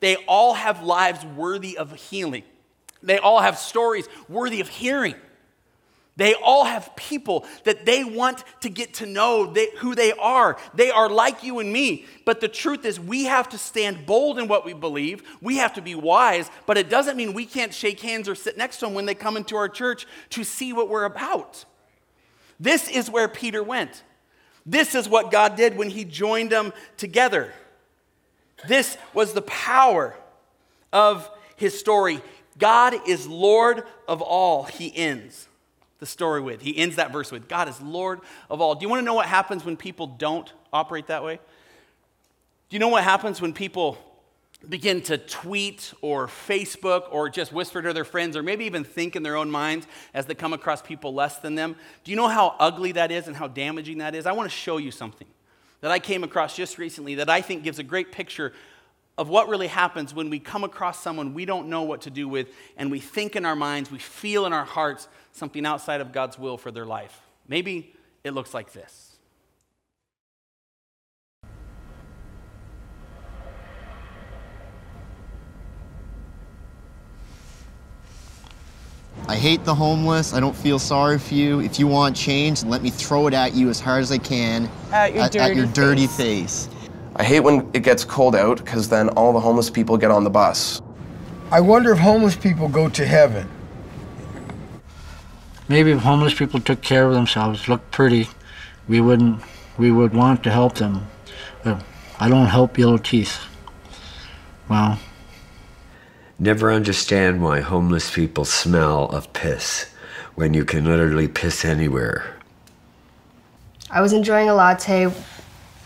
[0.00, 2.44] They all have lives worthy of healing.
[3.02, 5.14] They all have stories worthy of hearing.
[6.20, 10.58] They all have people that they want to get to know they, who they are.
[10.74, 12.04] They are like you and me.
[12.26, 15.22] But the truth is, we have to stand bold in what we believe.
[15.40, 18.58] We have to be wise, but it doesn't mean we can't shake hands or sit
[18.58, 21.64] next to them when they come into our church to see what we're about.
[22.60, 24.02] This is where Peter went.
[24.66, 27.50] This is what God did when he joined them together.
[28.68, 30.14] This was the power
[30.92, 32.20] of his story.
[32.58, 35.46] God is Lord of all, he ends
[36.00, 36.60] the story with.
[36.60, 38.74] He ends that verse with God is Lord of all.
[38.74, 41.36] Do you want to know what happens when people don't operate that way?
[41.36, 43.98] Do you know what happens when people
[44.68, 49.16] begin to tweet or Facebook or just whisper to their friends or maybe even think
[49.16, 51.76] in their own minds as they come across people less than them?
[52.04, 54.26] Do you know how ugly that is and how damaging that is?
[54.26, 55.26] I want to show you something
[55.80, 58.52] that I came across just recently that I think gives a great picture
[59.20, 62.26] of what really happens when we come across someone we don't know what to do
[62.26, 66.10] with and we think in our minds, we feel in our hearts something outside of
[66.10, 67.20] God's will for their life.
[67.46, 69.18] Maybe it looks like this.
[79.28, 80.32] I hate the homeless.
[80.32, 81.60] I don't feel sorry for you.
[81.60, 84.70] If you want change, let me throw it at you as hard as I can.
[84.90, 86.70] At your dirty, at your dirty face.
[87.20, 87.26] Face.
[87.26, 90.24] I hate when it gets cold out because then all the homeless people get on
[90.24, 90.82] the bus.
[91.50, 93.48] I wonder if homeless people go to heaven.
[95.68, 98.28] Maybe if homeless people took care of themselves, looked pretty,
[98.88, 99.42] we wouldn't
[99.78, 101.06] we would want to help them.
[101.64, 101.82] But
[102.18, 103.38] I don't help yellow teeth.
[104.68, 104.98] Well,
[106.42, 109.92] Never understand why homeless people smell of piss
[110.36, 112.34] when you can literally piss anywhere.
[113.90, 115.12] I was enjoying a latte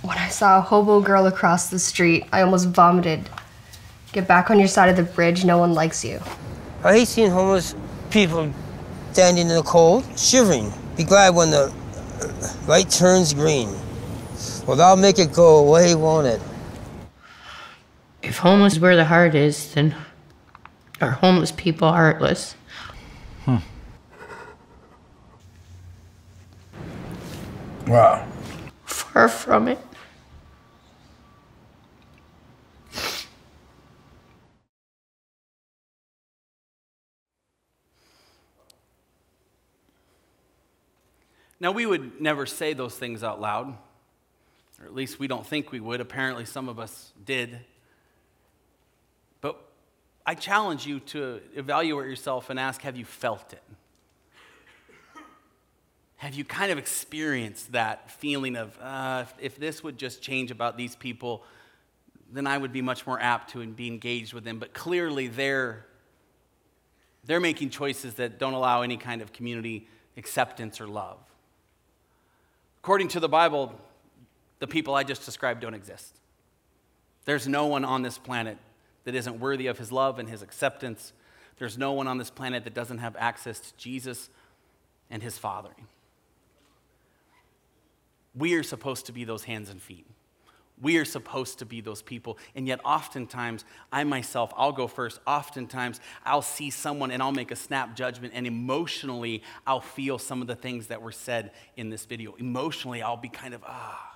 [0.04, 3.30] when I saw a hobo girl across the street, I almost vomited.
[4.12, 6.20] Get back on your side of the bridge, no one likes you.
[6.84, 7.74] I hate seeing homeless
[8.10, 8.52] people
[9.12, 10.70] standing in the cold, shivering.
[10.98, 11.72] Be glad when the
[12.68, 13.70] light turns green.
[14.66, 16.42] Well, that'll make it go away, won't it?
[18.22, 19.94] If homeless is where the heart is, then
[21.00, 22.56] are homeless people heartless?
[23.46, 23.56] Hmm.
[27.86, 28.28] Wow.
[28.84, 29.78] Far from it.
[41.64, 43.74] Now, we would never say those things out loud,
[44.78, 46.02] or at least we don't think we would.
[46.02, 47.58] Apparently, some of us did.
[49.40, 49.58] But
[50.26, 53.62] I challenge you to evaluate yourself and ask have you felt it?
[56.16, 60.50] Have you kind of experienced that feeling of, uh, if, if this would just change
[60.50, 61.44] about these people,
[62.30, 64.58] then I would be much more apt to be engaged with them.
[64.58, 65.86] But clearly, they're,
[67.24, 71.16] they're making choices that don't allow any kind of community acceptance or love.
[72.84, 73.72] According to the Bible,
[74.58, 76.20] the people I just described don't exist.
[77.24, 78.58] There's no one on this planet
[79.04, 81.14] that isn't worthy of his love and his acceptance.
[81.56, 84.28] There's no one on this planet that doesn't have access to Jesus
[85.08, 85.86] and his fathering.
[88.34, 90.06] We are supposed to be those hands and feet.
[90.80, 92.38] We are supposed to be those people.
[92.54, 95.20] And yet, oftentimes, I myself, I'll go first.
[95.26, 100.42] Oftentimes, I'll see someone and I'll make a snap judgment, and emotionally, I'll feel some
[100.42, 102.34] of the things that were said in this video.
[102.34, 104.13] Emotionally, I'll be kind of, ah.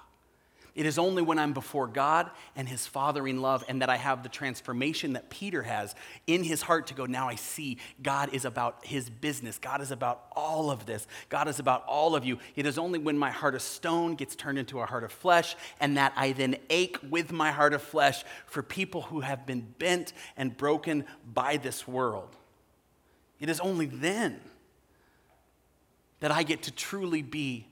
[0.75, 4.23] It is only when I'm before God and His fathering love and that I have
[4.23, 5.95] the transformation that Peter has
[6.27, 9.59] in his heart to go, now I see God is about His business.
[9.59, 11.07] God is about all of this.
[11.29, 12.39] God is about all of you.
[12.57, 15.57] It is only when my heart of stone gets turned into a heart of flesh
[15.81, 19.75] and that I then ache with my heart of flesh for people who have been
[19.79, 22.37] bent and broken by this world.
[23.41, 24.41] It is only then
[26.21, 27.69] that I get to truly be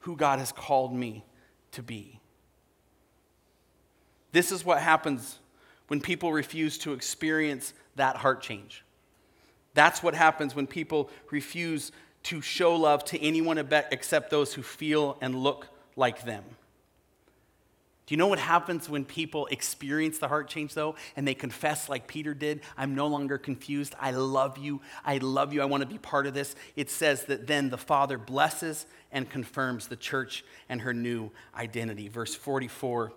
[0.00, 1.24] who God has called me
[1.72, 2.20] to be.
[4.36, 5.38] This is what happens
[5.88, 8.84] when people refuse to experience that heart change.
[9.72, 11.90] That's what happens when people refuse
[12.24, 16.44] to show love to anyone except those who feel and look like them.
[18.04, 21.88] Do you know what happens when people experience the heart change, though, and they confess
[21.88, 22.60] like Peter did?
[22.76, 23.94] I'm no longer confused.
[23.98, 24.82] I love you.
[25.02, 25.62] I love you.
[25.62, 26.56] I want to be part of this.
[26.76, 32.08] It says that then the Father blesses and confirms the church and her new identity.
[32.08, 33.14] Verse 44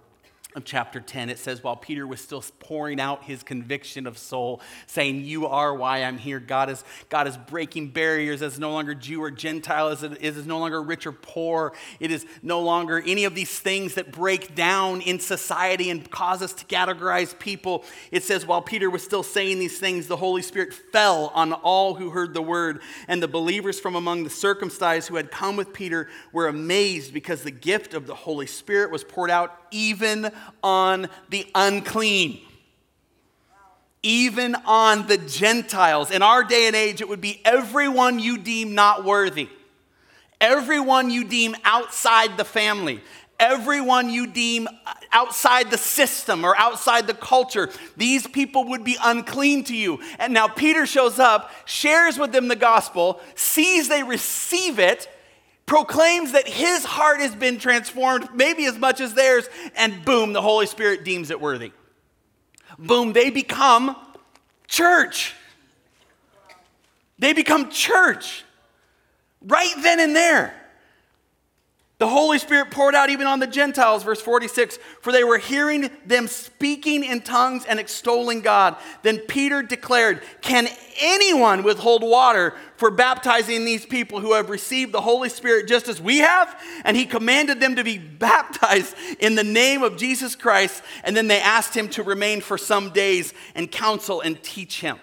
[0.56, 4.62] of chapter 10, it says, while Peter was still pouring out his conviction of soul,
[4.88, 6.40] saying, You are why I'm here.
[6.40, 10.38] God is, God is breaking barriers as no longer Jew or Gentile, as it is,
[10.38, 11.74] is no longer rich or poor.
[12.00, 16.42] It is no longer any of these things that break down in society and cause
[16.42, 17.84] us to categorize people.
[18.12, 21.94] It says, While Peter was still saying these things, the Holy Spirit fell on all
[21.94, 22.82] who heard the word.
[23.08, 27.44] And the believers from among the circumcised who had come with Peter were amazed because
[27.44, 30.32] the gift of the Holy Spirit was poured out even
[30.64, 32.40] on the unclean.
[34.02, 36.12] Even on the Gentiles.
[36.12, 39.50] In our day and age, it would be everyone you deem not worthy,
[40.40, 43.02] everyone you deem outside the family,
[43.40, 44.70] everyone you deem
[45.12, 47.70] outside the system or outside the culture.
[47.98, 50.00] These people would be unclean to you.
[50.18, 55.10] And now Peter shows up, shares with them the gospel, sees they receive it,
[55.70, 60.42] proclaims that his heart has been transformed, maybe as much as theirs, and boom, the
[60.42, 61.72] Holy Spirit deems it worthy.
[62.80, 63.96] Boom, they become
[64.68, 65.36] church.
[67.20, 68.44] They become church
[69.44, 70.59] right then and there.
[72.00, 75.92] The Holy Spirit poured out even on the Gentiles, verse 46, for they were hearing
[76.06, 78.78] them speaking in tongues and extolling God.
[79.04, 80.70] Then Peter declared, Can
[81.02, 86.00] anyone withhold water for baptizing these people who have received the Holy Spirit just as
[86.00, 86.58] we have?
[86.86, 90.82] And he commanded them to be baptized in the name of Jesus Christ.
[91.04, 95.00] And then they asked him to remain for some days and counsel and teach him.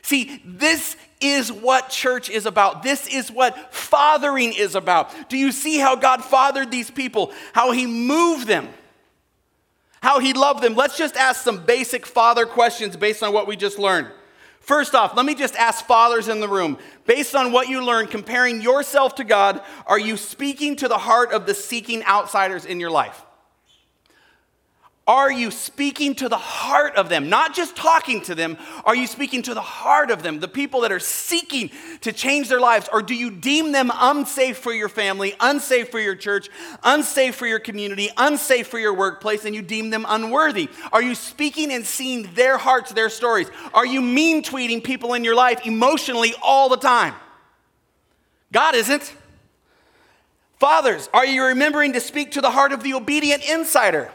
[0.00, 2.82] See, this is what church is about.
[2.82, 5.28] This is what fathering is about.
[5.28, 7.32] Do you see how God fathered these people?
[7.52, 8.68] How He moved them?
[10.02, 10.74] How He loved them?
[10.74, 14.08] Let's just ask some basic father questions based on what we just learned.
[14.60, 18.10] First off, let me just ask fathers in the room, based on what you learned,
[18.10, 22.80] comparing yourself to God, are you speaking to the heart of the seeking outsiders in
[22.80, 23.25] your life?
[25.08, 27.28] Are you speaking to the heart of them?
[27.28, 28.58] Not just talking to them.
[28.84, 32.48] Are you speaking to the heart of them, the people that are seeking to change
[32.48, 32.88] their lives?
[32.92, 36.48] Or do you deem them unsafe for your family, unsafe for your church,
[36.82, 40.68] unsafe for your community, unsafe for your workplace, and you deem them unworthy?
[40.92, 43.48] Are you speaking and seeing their hearts, their stories?
[43.74, 47.14] Are you mean tweeting people in your life emotionally all the time?
[48.52, 49.14] God isn't.
[50.58, 54.10] Fathers, are you remembering to speak to the heart of the obedient insider?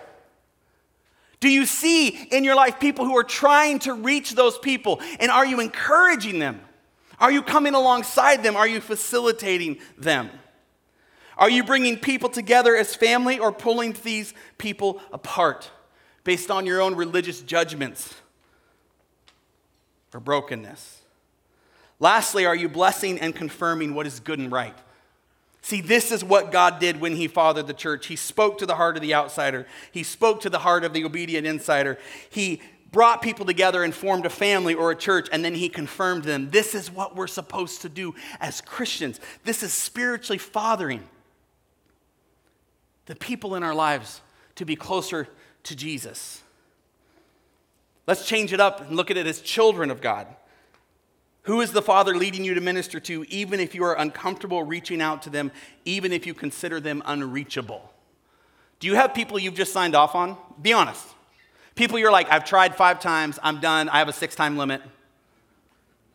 [1.41, 5.01] Do you see in your life people who are trying to reach those people?
[5.19, 6.61] And are you encouraging them?
[7.19, 8.55] Are you coming alongside them?
[8.55, 10.29] Are you facilitating them?
[11.37, 15.71] Are you bringing people together as family or pulling these people apart
[16.23, 18.13] based on your own religious judgments
[20.13, 21.01] or brokenness?
[21.99, 24.77] Lastly, are you blessing and confirming what is good and right?
[25.61, 28.07] See, this is what God did when He fathered the church.
[28.07, 31.05] He spoke to the heart of the outsider, He spoke to the heart of the
[31.05, 31.97] obedient insider.
[32.29, 36.23] He brought people together and formed a family or a church, and then He confirmed
[36.23, 36.49] them.
[36.49, 39.19] This is what we're supposed to do as Christians.
[39.43, 41.07] This is spiritually fathering
[43.05, 44.21] the people in our lives
[44.55, 45.27] to be closer
[45.63, 46.41] to Jesus.
[48.07, 50.27] Let's change it up and look at it as children of God.
[51.43, 55.01] Who is the Father leading you to minister to, even if you are uncomfortable reaching
[55.01, 55.51] out to them,
[55.85, 57.91] even if you consider them unreachable?
[58.79, 60.37] Do you have people you've just signed off on?
[60.61, 61.05] Be honest.
[61.75, 64.81] People you're like, I've tried five times, I'm done, I have a six time limit.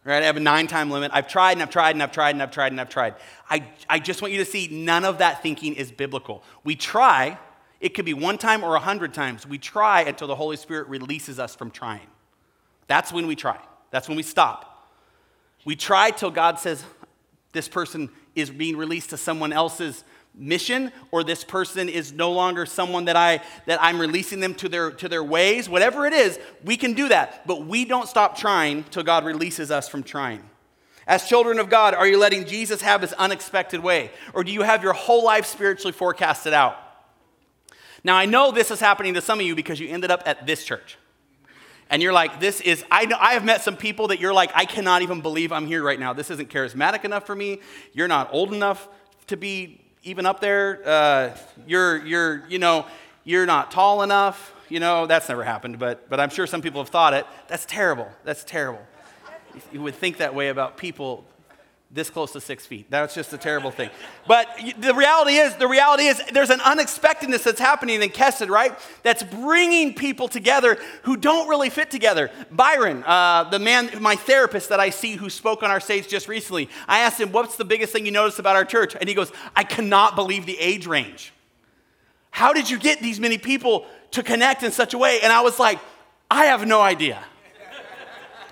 [0.05, 0.23] Right?
[0.23, 1.11] I have a nine time limit.
[1.13, 3.17] I've tried and I've tried and I've tried and I've tried and I've tried.
[3.51, 6.45] I, I just want you to see none of that thinking is biblical.
[6.63, 7.39] We try,
[7.81, 9.45] it could be one time or a hundred times.
[9.45, 12.07] We try until the Holy Spirit releases us from trying.
[12.87, 13.59] That's when we try,
[13.91, 14.76] that's when we stop.
[15.67, 16.83] We try till God says
[17.51, 22.67] this person is being released to someone else's mission or this person is no longer
[22.67, 25.69] someone that I that I'm releasing them to their to their ways.
[25.69, 27.45] Whatever it is we can do that.
[27.49, 30.49] But we don't stop trying till God releases us from trying.
[31.05, 34.13] As children of God are you letting Jesus have his unexpected way?
[34.35, 36.77] Or do you have your whole life spiritually forecasted out?
[38.05, 40.47] Now I know this is happening to some of you because you ended up at
[40.47, 40.97] this church
[41.89, 44.51] and you're like, this is, I, know, I have met some people that you're like,
[44.55, 46.13] I cannot even believe I'm here right now.
[46.13, 47.61] This isn't charismatic enough for me.
[47.93, 48.89] You're not old enough
[49.29, 50.83] to be even up there.
[50.85, 52.87] Uh, you're, you're, you know,
[53.25, 54.53] you're not tall enough.
[54.69, 57.25] You know, that's never happened, but, but I'm sure some people have thought it.
[57.47, 58.09] That's terrible.
[58.25, 58.85] That's terrible.
[59.73, 61.25] You would think that way about people
[61.91, 62.91] this close to six feet.
[62.91, 63.91] That's just a terrible thing.
[64.27, 68.77] But the reality is, the reality is, there's an unexpectedness that's happening in Kesed, right?
[69.05, 72.31] That's bringing people together who don't really fit together.
[72.51, 76.27] Byron, uh, the man, my therapist that I see who spoke on our stage just
[76.27, 79.15] recently, I asked him, "What's the biggest thing you noticed about our church?" And he
[79.15, 81.33] goes, "I cannot believe the age range.
[82.31, 85.41] How did you get these many people to connect in such a way?" And I
[85.41, 85.79] was like,
[86.31, 87.25] "I have no idea."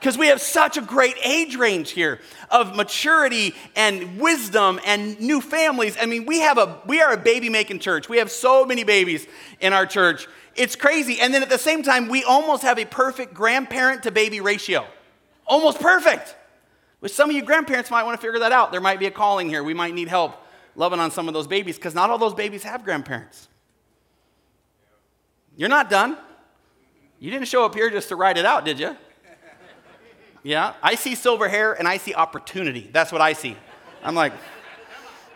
[0.04, 5.40] Because we have such a great age range here of maturity and wisdom and new
[5.40, 5.96] families.
[5.98, 8.06] I mean, we have a we are a baby making church.
[8.06, 9.26] We have so many babies
[9.60, 10.28] in our church.
[10.56, 11.20] It's crazy.
[11.20, 14.86] And then at the same time, we almost have a perfect grandparent to baby ratio.
[15.46, 16.36] Almost perfect.
[17.00, 18.72] Which some of you grandparents might want to figure that out.
[18.72, 19.64] There might be a calling here.
[19.64, 20.36] We might need help
[20.76, 23.48] loving on some of those babies because not all those babies have grandparents.
[25.56, 26.18] You're not done.
[27.18, 28.98] You didn't show up here just to write it out, did you?
[30.44, 32.88] Yeah, I see silver hair and I see opportunity.
[32.92, 33.56] That's what I see.
[34.02, 34.34] I'm like,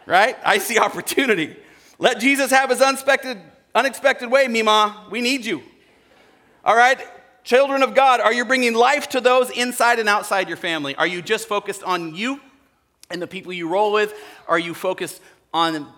[0.05, 0.37] right?
[0.45, 1.57] I see opportunity.
[1.99, 3.39] Let Jesus have his unexpected,
[3.75, 5.07] unexpected way, Mima.
[5.11, 5.63] We need you.
[6.63, 7.01] All right?
[7.43, 10.95] Children of God, are you bringing life to those inside and outside your family?
[10.97, 12.39] Are you just focused on you
[13.11, 14.13] and the people you roll with?
[14.47, 15.23] Are you focused
[15.55, 15.91] on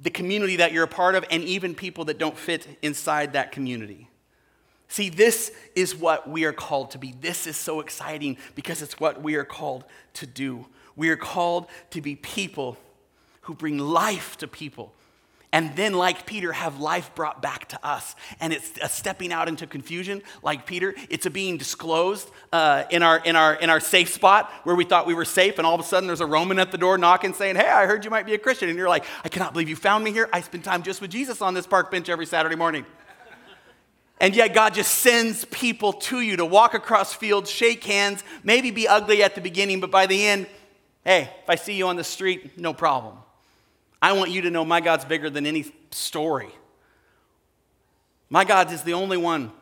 [0.00, 3.52] the community that you're a part of and even people that don't fit inside that
[3.52, 4.09] community?
[4.90, 7.14] See, this is what we are called to be.
[7.20, 9.84] This is so exciting because it's what we are called
[10.14, 10.66] to do.
[10.96, 12.76] We are called to be people
[13.42, 14.92] who bring life to people.
[15.52, 18.16] And then, like Peter, have life brought back to us.
[18.40, 20.92] And it's a stepping out into confusion, like Peter.
[21.08, 24.84] It's a being disclosed uh, in, our, in, our, in our safe spot where we
[24.84, 25.58] thought we were safe.
[25.58, 27.86] And all of a sudden, there's a Roman at the door knocking, saying, Hey, I
[27.86, 28.68] heard you might be a Christian.
[28.68, 30.28] And you're like, I cannot believe you found me here.
[30.32, 32.84] I spend time just with Jesus on this park bench every Saturday morning.
[34.20, 38.70] And yet, God just sends people to you to walk across fields, shake hands, maybe
[38.70, 40.46] be ugly at the beginning, but by the end,
[41.04, 43.16] hey, if I see you on the street, no problem.
[44.02, 46.50] I want you to know my God's bigger than any story.
[48.28, 49.52] My God is the only one,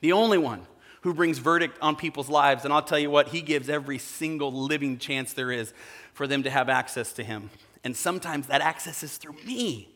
[0.00, 0.66] the only one
[1.00, 2.64] who brings verdict on people's lives.
[2.64, 5.72] And I'll tell you what, He gives every single living chance there is
[6.12, 7.50] for them to have access to Him.
[7.82, 9.88] And sometimes that access is through me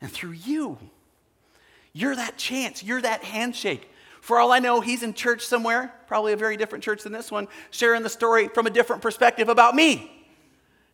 [0.00, 0.78] and through you.
[1.96, 3.90] You're that chance, you're that handshake.
[4.20, 7.30] For all I know, he's in church somewhere, probably a very different church than this
[7.30, 10.12] one, sharing the story from a different perspective about me.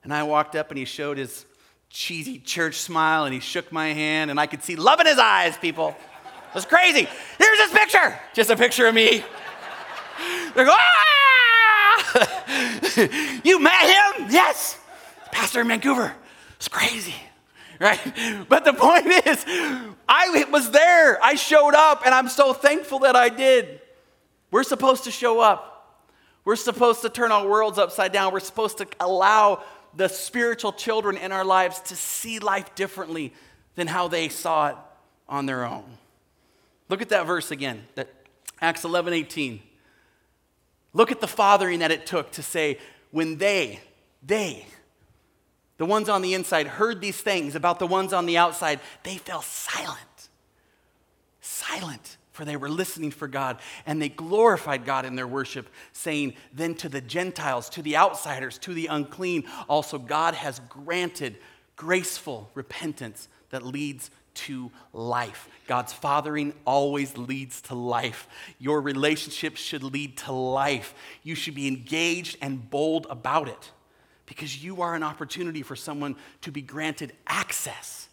[0.04, 1.44] And I walked up and he showed his
[1.90, 5.18] cheesy church smile and he shook my hand and I could see love in his
[5.18, 5.88] eyes, people.
[5.88, 7.08] It was crazy.
[7.36, 8.16] Here's his picture.
[8.32, 9.24] Just a picture of me.
[10.54, 12.12] They're going, ah!
[13.42, 14.28] you met him?
[14.30, 14.78] Yes.
[15.32, 16.14] Pastor in Vancouver.
[16.58, 17.16] It's crazy
[17.82, 18.00] right?
[18.48, 19.44] But the point is,
[20.08, 21.22] I was there.
[21.22, 23.80] I showed up, and I'm so thankful that I did.
[24.50, 25.68] We're supposed to show up.
[26.44, 28.32] We're supposed to turn our worlds upside down.
[28.32, 29.62] We're supposed to allow
[29.96, 33.32] the spiritual children in our lives to see life differently
[33.74, 34.76] than how they saw it
[35.28, 35.84] on their own.
[36.88, 38.08] Look at that verse again, that
[38.60, 39.62] Acts 11 18.
[40.94, 42.78] Look at the fathering that it took to say,
[43.10, 43.80] when they,
[44.22, 44.66] they,
[45.82, 49.16] the ones on the inside, heard these things about the ones on the outside, they
[49.16, 50.28] fell silent.
[51.40, 56.34] Silent, for they were listening for God, and they glorified God in their worship, saying,
[56.52, 61.36] Then to the Gentiles, to the outsiders, to the unclean, also God has granted
[61.74, 65.48] graceful repentance that leads to life.
[65.66, 68.28] God's fathering always leads to life.
[68.60, 70.94] Your relationship should lead to life.
[71.24, 73.72] You should be engaged and bold about it
[74.26, 78.08] because you are an opportunity for someone to be granted access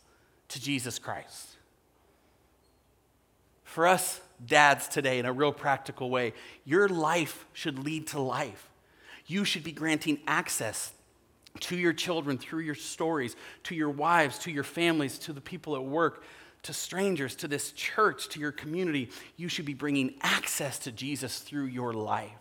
[0.50, 1.58] to Jesus Christ.
[3.64, 6.34] For us dads today, in a real practical way,
[6.66, 8.70] your life should lead to life.
[9.28, 10.92] You should be granting access
[11.60, 15.76] to your children through your stories, to your wives, to your families, to the people
[15.76, 16.24] at work,
[16.64, 19.10] to strangers, to this church, to your community.
[19.38, 22.32] You should be bringing access to Jesus through your life.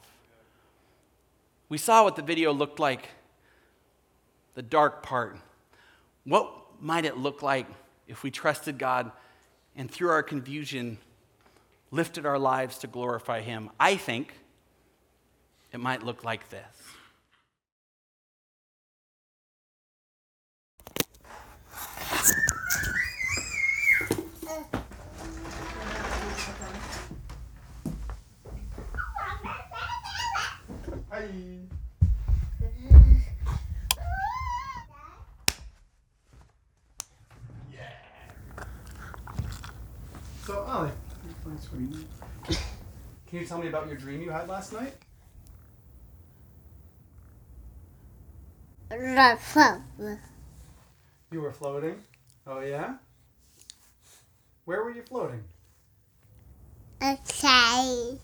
[1.68, 3.08] We saw what the video looked like,
[4.59, 5.36] the dark part.
[6.24, 7.68] What might it look like
[8.09, 9.12] if we trusted God
[9.76, 10.98] and through our confusion
[11.92, 13.70] lifted our lives to glorify Him?
[13.78, 14.34] I think
[15.72, 16.66] it might look like this.
[40.49, 40.90] So, Ollie,
[41.46, 42.57] oh,
[43.26, 44.94] can you tell me about your dream you had last night?
[51.30, 51.96] You were floating?
[52.46, 52.94] Oh, yeah?
[54.64, 55.44] Where were you floating?
[57.03, 58.16] Okay.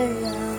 [0.00, 0.49] Whoa,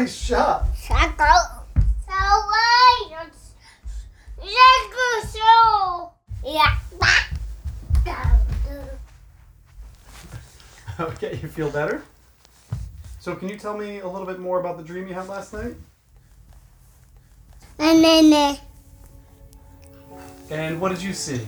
[0.00, 0.66] nice shot.
[6.44, 6.76] Yeah.
[11.00, 12.02] Okay, you feel better?
[13.20, 15.54] So, can you tell me a little bit more about the dream you had last
[15.54, 15.74] night?
[17.78, 18.58] And then
[20.50, 21.40] And what did you see?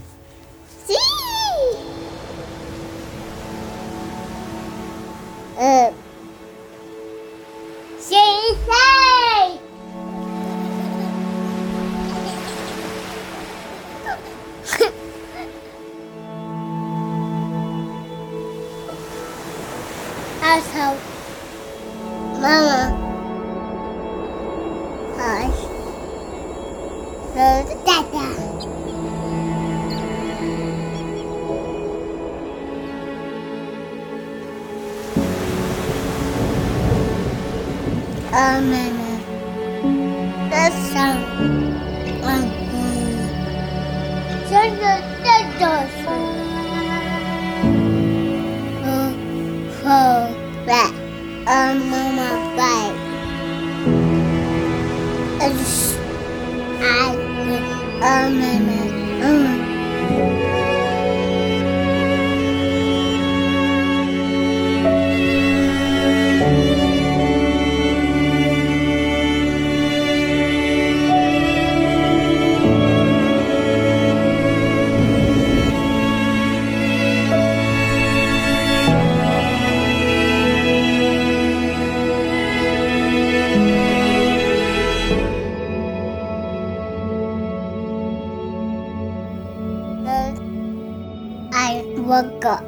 [0.87, 0.97] see.
[5.59, 5.93] Uh.
[8.03, 9.61] See, say.
[20.43, 20.99] Asshole.
[22.43, 23.03] Mama.
[27.35, 28.42] No, Dada.
[38.33, 39.21] Amen.
[40.51, 41.23] That's some.
[42.25, 42.63] Um.
[92.13, 92.61] I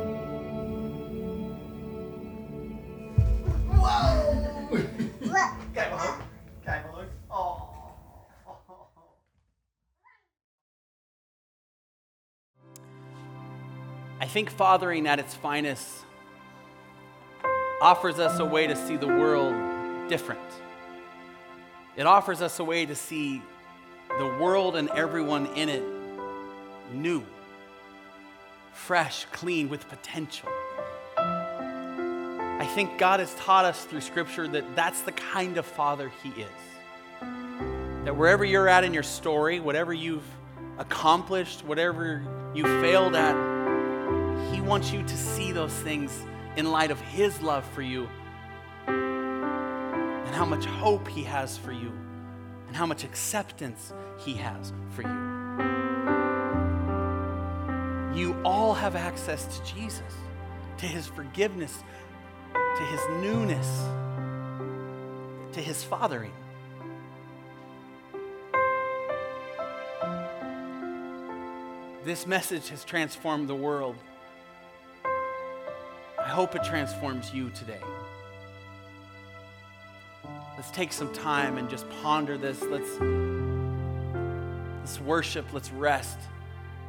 [14.27, 15.87] think fathering at its finest
[17.83, 20.41] offers us a way to see the world different.
[21.97, 23.43] It offers us a way to see
[24.09, 25.85] the world and everyone in it
[26.95, 27.27] new,
[28.75, 30.49] fresh, clean, with potential.
[31.17, 36.31] I think God has taught us through Scripture that that's the kind of father He
[36.31, 36.49] is.
[38.05, 40.27] That wherever you're at in your story, whatever you've
[40.79, 42.23] accomplished, whatever
[42.55, 43.35] you failed at,
[44.53, 46.25] He wants you to see those things
[46.57, 48.09] in light of His love for you
[48.87, 51.93] and how much hope He has for you
[52.67, 55.44] and how much acceptance He has for you.
[58.15, 60.03] You all have access to Jesus,
[60.79, 61.83] to His forgiveness,
[62.53, 63.83] to His newness,
[65.53, 66.33] to His fathering.
[72.05, 73.97] This message has transformed the world.
[75.05, 77.81] I hope it transforms you today.
[80.55, 82.63] Let's take some time and just ponder this.
[82.63, 83.01] Let's,
[84.81, 85.47] let's worship.
[85.53, 86.19] Let's rest.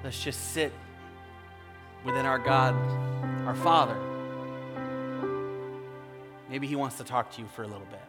[0.04, 0.72] Let's just sit
[2.06, 2.76] within our God,
[3.48, 3.98] our Father.
[6.50, 8.00] Maybe He wants to talk to you for a little bit.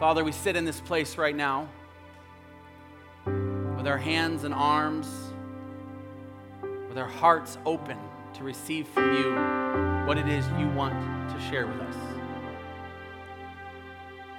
[0.00, 1.68] Father, we sit in this place right now
[3.76, 5.06] with our hands and arms,
[6.88, 7.98] with our hearts open
[8.34, 9.34] to receive from you
[10.06, 10.94] what it is you want
[11.30, 11.94] to share with us.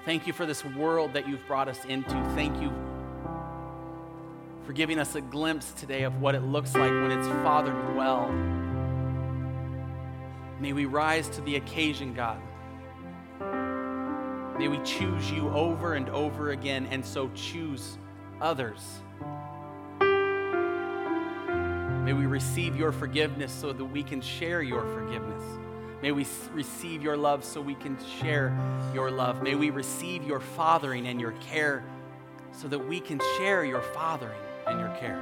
[0.03, 2.13] Thank you for this world that you've brought us into.
[2.35, 2.71] Thank you
[4.65, 8.31] for giving us a glimpse today of what it looks like when it's fathered well.
[10.59, 12.39] May we rise to the occasion, God.
[14.57, 17.99] May we choose you over and over again, and so choose
[18.41, 18.81] others.
[22.03, 25.43] May we receive your forgiveness so that we can share your forgiveness.
[26.01, 28.57] May we receive your love so we can share
[28.93, 29.43] your love.
[29.43, 31.83] May we receive your fathering and your care
[32.51, 35.19] so that we can share your fathering and your care.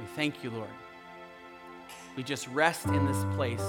[0.00, 0.70] We thank you, Lord.
[2.16, 3.64] We just rest in this place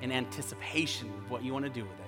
[0.00, 2.01] in anticipation of what you want to do with it.